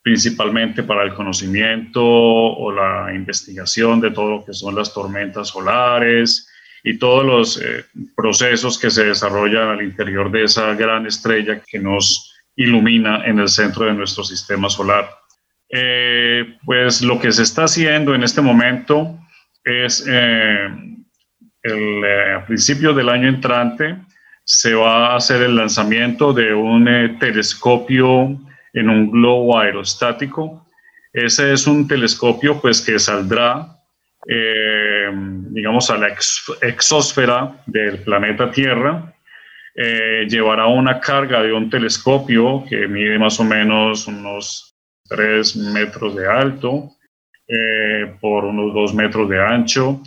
principalmente 0.03 0.85
para 0.85 1.03
el 1.03 1.15
conocimiento 1.15 2.01
o 2.05 2.71
la 2.71 3.13
investigación 3.13 4.01
de 4.01 4.13
todo 4.13 4.31
lo 4.31 4.45
que 4.45 4.53
son 4.53 4.77
las 4.77 4.95
tormentas 4.95 5.49
solares 5.49 6.49
y 6.85 6.99
todos 6.99 7.25
los 7.25 7.61
eh, 7.61 7.87
procesos 8.15 8.79
que 8.79 8.91
se 8.91 9.07
desarrollan 9.07 9.71
al 9.71 9.83
interior 9.83 10.31
de 10.31 10.45
esa 10.45 10.75
gran 10.75 11.07
estrella 11.07 11.61
que 11.67 11.79
nos 11.79 12.37
ilumina 12.55 13.25
en 13.25 13.41
el 13.41 13.49
centro 13.49 13.87
de 13.87 13.95
nuestro 13.95 14.23
sistema 14.23 14.69
solar. 14.69 15.09
Eh, 15.77 16.57
pues 16.65 17.03
lo 17.03 17.19
que 17.19 17.33
se 17.33 17.43
está 17.43 17.65
haciendo 17.65 18.15
en 18.15 18.23
este 18.23 18.41
momento 18.41 19.19
es 19.65 20.07
el, 20.07 22.05
eh, 22.05 22.33
a 22.37 22.47
principios 22.47 22.95
del 22.95 23.09
año 23.09 23.29
entrante 23.29 23.97
se 24.45 24.75
va 24.75 25.09
a 25.09 25.17
hacer 25.17 25.43
el 25.43 25.57
lanzamiento 25.57 26.33
de 26.33 26.55
un 26.55 26.87
eh, 26.87 27.17
telescopio 27.19 28.39
en 28.73 28.89
un 28.89 29.11
globo 29.11 29.59
aerostático. 29.59 30.69
Ese 31.13 31.53
es 31.53 31.67
un 31.67 31.89
telescopio 31.89 32.61
pues 32.61 32.81
que 32.81 32.99
saldrá, 32.99 33.79
eh, 34.29 35.11
digamos, 35.51 35.91
a 35.91 35.97
la 35.97 36.09
exósfera 36.63 37.63
del 37.67 37.99
planeta 38.01 38.51
Tierra. 38.51 39.11
llevará 40.29 40.67
una 40.67 41.01
carga 41.01 41.43
de 41.43 41.53
un 41.53 41.69
telescopio 41.69 42.65
que 42.69 42.87
mide 42.87 43.19
más 43.19 43.41
o 43.41 43.45
menos 43.45 44.07
unos 44.07 44.74
3 45.09 45.57
metros 45.57 46.17
de 46.17 46.27
alto 46.27 46.91
por 48.21 48.45
unos 48.45 48.73
2 48.73 48.95
metros 48.95 49.29
de 49.29 49.41
ancho 49.41 50.01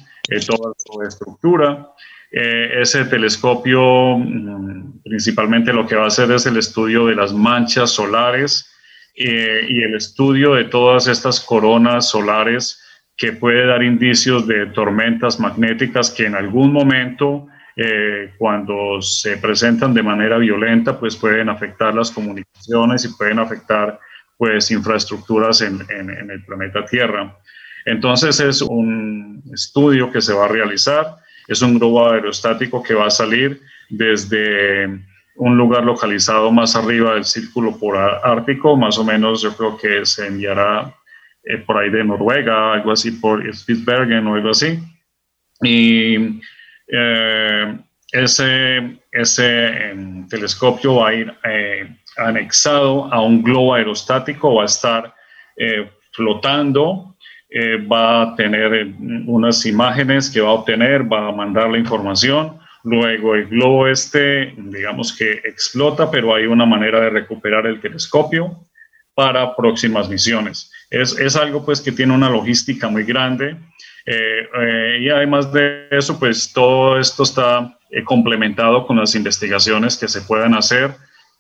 toda 0.46 0.74
su 0.78 1.02
estructura. 1.02 1.90
Eh, 2.32 2.82
ese 2.82 3.06
telescopio 3.06 4.18
mm, 4.18 5.02
principalmente 5.04 5.72
lo 5.72 5.88
que 5.88 5.96
va 5.96 6.06
a 6.06 6.08
hacer 6.08 6.30
es 6.32 6.46
el 6.46 6.58
estudio 6.58 7.06
de 7.06 7.16
las 7.16 7.34
manchas 7.34 7.92
solares 7.92 8.70
eh, 9.16 9.66
y 9.70 9.82
el 9.82 9.96
estudio 9.96 10.54
de 10.56 10.66
todas 10.66 11.08
estas 11.08 11.40
coronas 11.40 12.10
solares 12.10 12.84
que 13.16 13.32
puede 13.32 13.66
dar 13.66 13.82
indicios 13.82 14.46
de 14.46 14.68
tormentas 14.68 15.40
magnéticas 15.40 16.12
que 16.12 16.26
en 16.26 16.36
algún 16.36 16.72
momento, 16.72 17.48
eh, 17.76 18.34
cuando 18.38 19.02
se 19.02 19.38
presentan 19.38 19.94
de 19.94 20.04
manera 20.04 20.38
violenta, 20.38 21.00
pues 21.00 21.16
pueden 21.16 21.50
afectar 21.50 21.96
las 21.96 22.12
comunicaciones 22.12 23.06
y 23.06 23.14
pueden 23.18 23.40
afectar 23.40 24.00
pues 24.38 24.72
infraestructuras 24.72 25.62
en, 25.62 25.82
el 25.90 26.44
planeta 26.46 26.86
Tierra. 26.86 27.36
Entonces 27.86 28.40
es 28.40 28.62
un 28.62 29.44
estudio 29.54 30.12
que 30.12 30.22
se 30.22 30.34
va 30.34 30.46
a 30.46 30.50
realizar 30.50 31.18
es 31.48 31.62
un 31.62 31.80
globo 31.80 32.10
aerostático 32.10 32.84
que 32.84 32.94
va 32.94 33.08
a 33.08 33.12
salir 33.12 33.62
desde 33.90 34.86
un 35.36 35.58
lugar 35.58 35.84
localizado 35.84 36.52
más 36.52 36.76
arriba 36.76 37.14
del 37.14 37.24
círculo 37.24 37.78
polar 37.78 38.20
ártico, 38.24 38.76
más 38.76 38.98
o 38.98 39.04
menos 39.04 39.42
yo 39.42 39.56
creo 39.56 39.78
que 39.78 40.06
se 40.06 40.28
enviará 40.28 40.94
eh, 41.44 41.58
por 41.58 41.78
ahí 41.78 41.90
de 41.90 42.04
Noruega, 42.04 42.74
algo 42.74 42.92
así 42.92 43.12
por 43.12 43.44
Spitsbergen 43.56 44.28
o 44.28 44.36
algo 44.36 44.50
así. 44.50 44.80
Y 45.62 46.42
eh, 46.88 47.78
ese, 48.12 49.00
ese 49.12 49.68
em, 49.90 50.28
telescopio 50.28 50.96
va 50.96 51.10
a 51.10 51.14
ir 51.14 51.34
eh, 51.46 51.96
anexado 52.18 53.12
a 53.14 53.22
un 53.22 53.44
globo 53.44 53.74
aerostático, 53.74 54.56
va 54.56 54.64
a 54.64 54.66
estar 54.66 55.14
flotando 56.12 57.18
eh, 57.50 57.78
va 57.78 58.24
a 58.24 58.36
tener 58.36 58.74
eh, 58.74 58.94
unas 59.26 59.66
imágenes 59.66 60.30
que 60.30 60.42
va 60.42 60.50
a 60.50 60.54
obtener, 60.54 61.12
va 61.12 61.30
a 61.30 61.32
mandar 61.32 61.70
la 61.70 61.78
información. 61.78 62.60
Luego 62.84 63.36
el 63.36 63.48
globo 63.48 63.88
este, 63.88 64.54
digamos 64.58 65.16
que 65.16 65.32
explota, 65.46 66.12
pero 66.12 66.36
hay 66.36 66.46
una 66.46 66.66
manera 66.66 67.00
de 67.00 67.10
recuperar 67.10 67.66
el 67.66 67.80
telescopio 67.80 68.66
para 69.16 69.56
próximas 69.56 70.10
misiones. 70.10 70.72
Es, 70.90 71.18
es 71.18 71.38
algo 71.38 71.66
pues 71.66 71.80
que 71.80 71.94
tiene 71.94 72.14
una 72.14 72.30
logística 72.30 72.90
muy 72.90 73.04
grande 73.04 73.56
eh, 74.06 74.98
y 75.02 75.10
además 75.10 75.52
de 75.52 75.88
eso 75.92 76.20
pues 76.20 76.52
todo 76.54 77.00
esto 77.00 77.24
está 77.24 77.78
complementado 78.04 78.86
con 78.86 78.98
las 78.98 79.16
investigaciones 79.16 79.98
que 79.98 80.10
se 80.10 80.22
pueden 80.22 80.54
hacer 80.54 80.92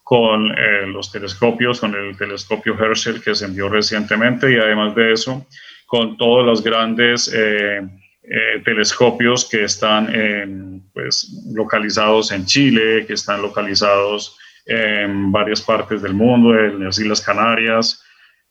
con 0.08 0.56
los 0.93 1.12
telescopios, 1.12 1.82
con 1.82 1.93
el 1.93 2.15
telescopio 2.15 2.80
Herschel 2.80 3.22
que 3.22 3.36
se 3.36 3.43
envió 3.43 3.67
recientemente 3.67 4.50
y 4.54 4.56
además 4.56 4.96
de 4.96 5.12
eso 5.12 5.46
con 5.88 6.17
todos 6.17 6.46
los 6.46 6.63
grandes 6.63 7.34
eh, 7.34 7.80
eh, 7.80 8.62
telescopios 8.63 9.50
que 9.50 9.63
están 9.63 10.84
pues, 10.93 11.43
localizados 11.54 12.32
en 12.32 12.46
Chile, 12.46 13.06
que 13.08 13.13
están 13.13 13.41
localizados 13.41 14.38
en 14.65 15.32
varias 15.32 15.62
partes 15.62 16.02
del 16.02 16.13
mundo, 16.13 16.58
en 16.58 16.84
las 16.84 17.00
Islas 17.00 17.22
Canarias 17.22 18.04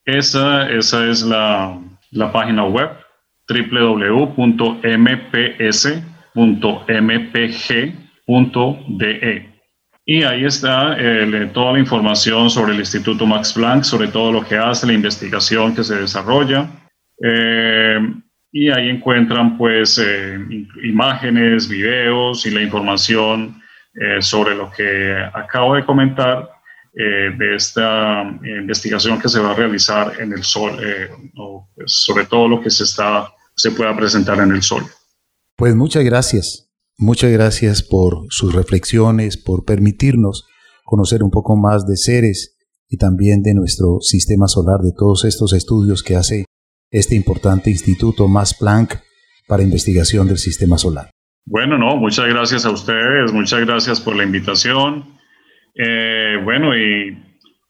Esa, 0.06 0.70
esa 0.70 1.10
es 1.10 1.24
la, 1.24 1.82
la 2.12 2.32
página 2.32 2.66
web 2.66 2.90
www.mps.mpg.de. 3.48 4.36
Y 10.08 10.22
ahí 10.22 10.46
está 10.46 10.96
eh, 11.00 11.50
toda 11.52 11.74
la 11.74 11.80
información 11.80 12.52
sobre 12.52 12.74
el 12.74 12.80
Instituto 12.80 13.26
Max 13.26 13.54
Planck, 13.54 13.84
sobre 13.84 14.08
todo 14.10 14.32
lo 14.32 14.46
que 14.46 14.56
hace, 14.56 14.86
la 14.86 14.94
investigación 14.94 15.74
que 15.76 15.84
se 15.84 15.96
desarrolla. 15.96 16.70
Eh, 17.24 17.98
y 18.52 18.70
ahí 18.70 18.90
encuentran 18.90 19.58
pues 19.58 19.98
eh, 19.98 20.38
imágenes, 20.84 21.68
videos 21.68 22.46
y 22.46 22.52
la 22.52 22.62
información 22.62 23.60
eh, 23.96 24.22
sobre 24.22 24.56
lo 24.56 24.70
que 24.72 25.16
acabo 25.34 25.76
de 25.76 25.86
comentar 25.86 26.50
eh, 26.94 27.32
de 27.38 27.56
esta 27.56 28.24
investigación 28.44 29.20
que 29.20 29.30
se 29.30 29.40
va 29.40 29.52
a 29.52 29.56
realizar 29.56 30.20
en 30.22 30.34
el 30.34 30.44
Sol, 30.44 30.78
eh, 30.82 31.10
pues, 31.74 31.92
sobre 31.92 32.26
todo 32.26 32.48
lo 32.48 32.62
que 32.62 32.70
se, 32.70 32.84
está, 32.84 33.34
se 33.56 33.72
pueda 33.72 33.96
presentar 33.96 34.40
en 34.40 34.52
el 34.52 34.62
Sol. 34.62 34.84
Pues 35.58 35.76
muchas 35.76 36.04
gracias, 36.04 36.70
muchas 36.98 37.32
gracias 37.32 37.84
por 37.84 38.26
sus 38.30 38.54
reflexiones, 38.54 39.38
por 39.38 39.66
permitirnos 39.66 40.46
conocer 40.84 41.24
un 41.24 41.32
poco 41.32 41.56
más 41.56 41.88
de 41.88 41.98
seres 41.98 42.58
y 42.88 42.98
también 42.98 43.42
de 43.44 43.54
nuestro 43.54 44.00
sistema 44.02 44.48
solar, 44.48 44.82
de 44.82 44.92
todos 44.98 45.26
estos 45.26 45.54
estudios 45.54 46.04
que 46.04 46.16
hace 46.16 46.46
este 46.92 47.16
importante 47.16 47.70
instituto 47.70 48.28
Max 48.28 48.54
Planck 48.58 49.02
para 49.48 49.64
investigación 49.64 50.28
del 50.28 50.38
sistema 50.38 50.78
solar. 50.78 51.15
Bueno, 51.48 51.78
no, 51.78 51.96
muchas 51.98 52.26
gracias 52.28 52.66
a 52.66 52.72
ustedes, 52.72 53.32
muchas 53.32 53.60
gracias 53.62 54.02
por 54.02 54.16
la 54.16 54.24
invitación. 54.24 55.06
Eh, 55.76 56.40
bueno, 56.44 56.76
y 56.76 57.16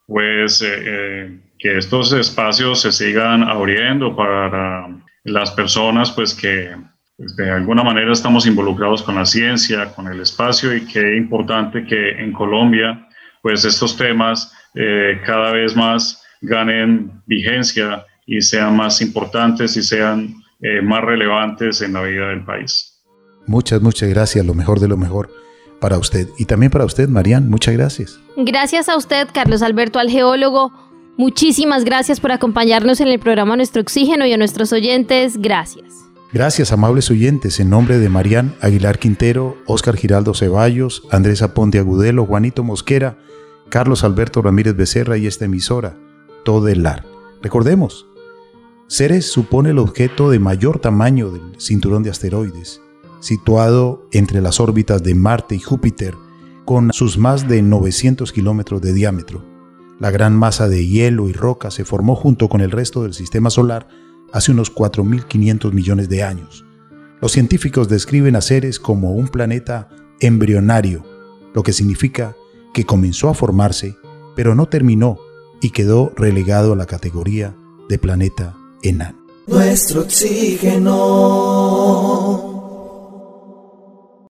pues 0.07 0.61
eh, 0.61 0.67
eh, 0.85 1.39
que 1.59 1.77
estos 1.79 2.13
espacios 2.13 2.81
se 2.81 2.93
sigan 2.93 3.43
abriendo 3.43 4.15
para 4.15 4.87
las 5.25 5.51
personas 5.51 6.09
pues 6.11 6.33
que 6.33 6.73
pues, 7.17 7.35
de 7.35 7.51
alguna 7.51 7.83
manera 7.83 8.13
estamos 8.13 8.47
involucrados 8.47 9.03
con 9.03 9.15
la 9.15 9.25
ciencia, 9.25 9.91
con 9.93 10.07
el 10.07 10.21
espacio 10.21 10.73
y 10.73 10.85
qué 10.85 11.17
importante 11.17 11.83
que 11.83 12.11
en 12.11 12.31
Colombia 12.31 13.09
pues 13.41 13.65
estos 13.65 13.97
temas 13.97 14.53
cada 15.25 15.51
vez 15.51 15.75
más 15.75 16.21
ganen 16.41 17.21
vigencia 17.25 18.05
y 18.25 18.41
sean 18.41 18.75
más 18.75 19.01
importantes 19.01 19.77
y 19.77 19.83
sean 19.83 20.35
más 20.83 21.01
relevantes 21.01 21.81
en 21.81 21.93
la 21.93 22.01
vida 22.01 22.29
del 22.29 22.43
país. 22.43 22.94
Muchas, 23.47 23.81
muchas 23.81 24.09
gracias, 24.09 24.45
lo 24.45 24.53
mejor 24.53 24.79
de 24.79 24.87
lo 24.87 24.97
mejor 24.97 25.29
para 25.79 25.97
usted. 25.97 26.29
Y 26.37 26.45
también 26.45 26.71
para 26.71 26.85
usted, 26.85 27.07
Marían, 27.09 27.49
muchas 27.49 27.73
gracias. 27.75 28.19
Gracias 28.37 28.89
a 28.89 28.97
usted, 28.97 29.27
Carlos 29.33 29.61
Alberto, 29.61 29.99
al 29.99 30.09
geólogo. 30.09 30.71
Muchísimas 31.17 31.85
gracias 31.85 32.19
por 32.19 32.31
acompañarnos 32.31 32.99
en 32.99 33.07
el 33.07 33.19
programa 33.19 33.55
Nuestro 33.55 33.81
Oxígeno 33.81 34.25
y 34.25 34.33
a 34.33 34.37
nuestros 34.37 34.73
oyentes, 34.73 35.37
gracias. 35.37 35.93
Gracias, 36.33 36.73
amables 36.73 37.09
oyentes, 37.11 37.59
en 37.61 37.69
nombre 37.69 37.97
de 37.97 38.09
Marían 38.09 38.55
Aguilar 38.59 38.99
Quintero, 38.99 39.55
Óscar 39.67 39.95
Giraldo 39.95 40.33
Ceballos, 40.33 41.03
Andrés 41.11 41.41
Aponte 41.41 41.79
Agudelo, 41.79 42.25
Juanito 42.25 42.63
Mosquera, 42.63 43.17
Carlos 43.69 44.03
Alberto 44.03 44.41
Ramírez 44.41 44.75
Becerra 44.75 45.17
y 45.17 45.27
esta 45.27 45.45
emisora, 45.45 45.97
todo 46.43 46.67
el 46.67 46.83
LAR. 46.83 47.05
Recordemos, 47.41 48.07
Ceres 48.87 49.31
supone 49.31 49.69
el 49.69 49.79
objeto 49.79 50.29
de 50.29 50.39
mayor 50.39 50.79
tamaño 50.79 51.31
del 51.31 51.59
cinturón 51.59 52.03
de 52.03 52.09
asteroides 52.09 52.81
situado 53.25 54.07
entre 54.11 54.39
las 54.39 54.59
órbitas 54.59 55.01
de 55.01 55.15
Marte 55.15 55.55
y 55.55 55.59
Júpiter, 55.59 56.13
con 56.63 56.93
sus 56.93 57.17
más 57.17 57.47
de 57.47 57.63
900 57.63 58.31
kilómetros 58.31 58.81
de 58.81 58.93
diámetro. 58.93 59.43
La 59.99 60.11
gran 60.11 60.35
masa 60.35 60.67
de 60.67 60.85
hielo 60.85 61.27
y 61.27 61.33
roca 61.33 61.71
se 61.71 61.85
formó 61.85 62.15
junto 62.15 62.49
con 62.49 62.61
el 62.61 62.69
resto 62.69 63.01
del 63.01 63.15
sistema 63.15 63.49
solar 63.49 63.87
hace 64.31 64.51
unos 64.51 64.71
4.500 64.73 65.71
millones 65.71 66.07
de 66.07 66.21
años. 66.21 66.65
Los 67.19 67.31
científicos 67.31 67.89
describen 67.89 68.35
a 68.35 68.41
Ceres 68.41 68.79
como 68.79 69.13
un 69.13 69.27
planeta 69.27 69.89
embrionario, 70.19 71.03
lo 71.55 71.63
que 71.63 71.73
significa 71.73 72.35
que 72.73 72.85
comenzó 72.85 73.29
a 73.29 73.33
formarse 73.33 73.95
pero 74.35 74.53
no 74.53 74.67
terminó 74.67 75.17
y 75.61 75.71
quedó 75.71 76.11
relegado 76.15 76.73
a 76.73 76.75
la 76.75 76.85
categoría 76.85 77.55
de 77.89 77.97
planeta 77.97 78.55
enano. 78.83 79.17
Nuestro 79.47 80.01
oxígeno. 80.01 80.95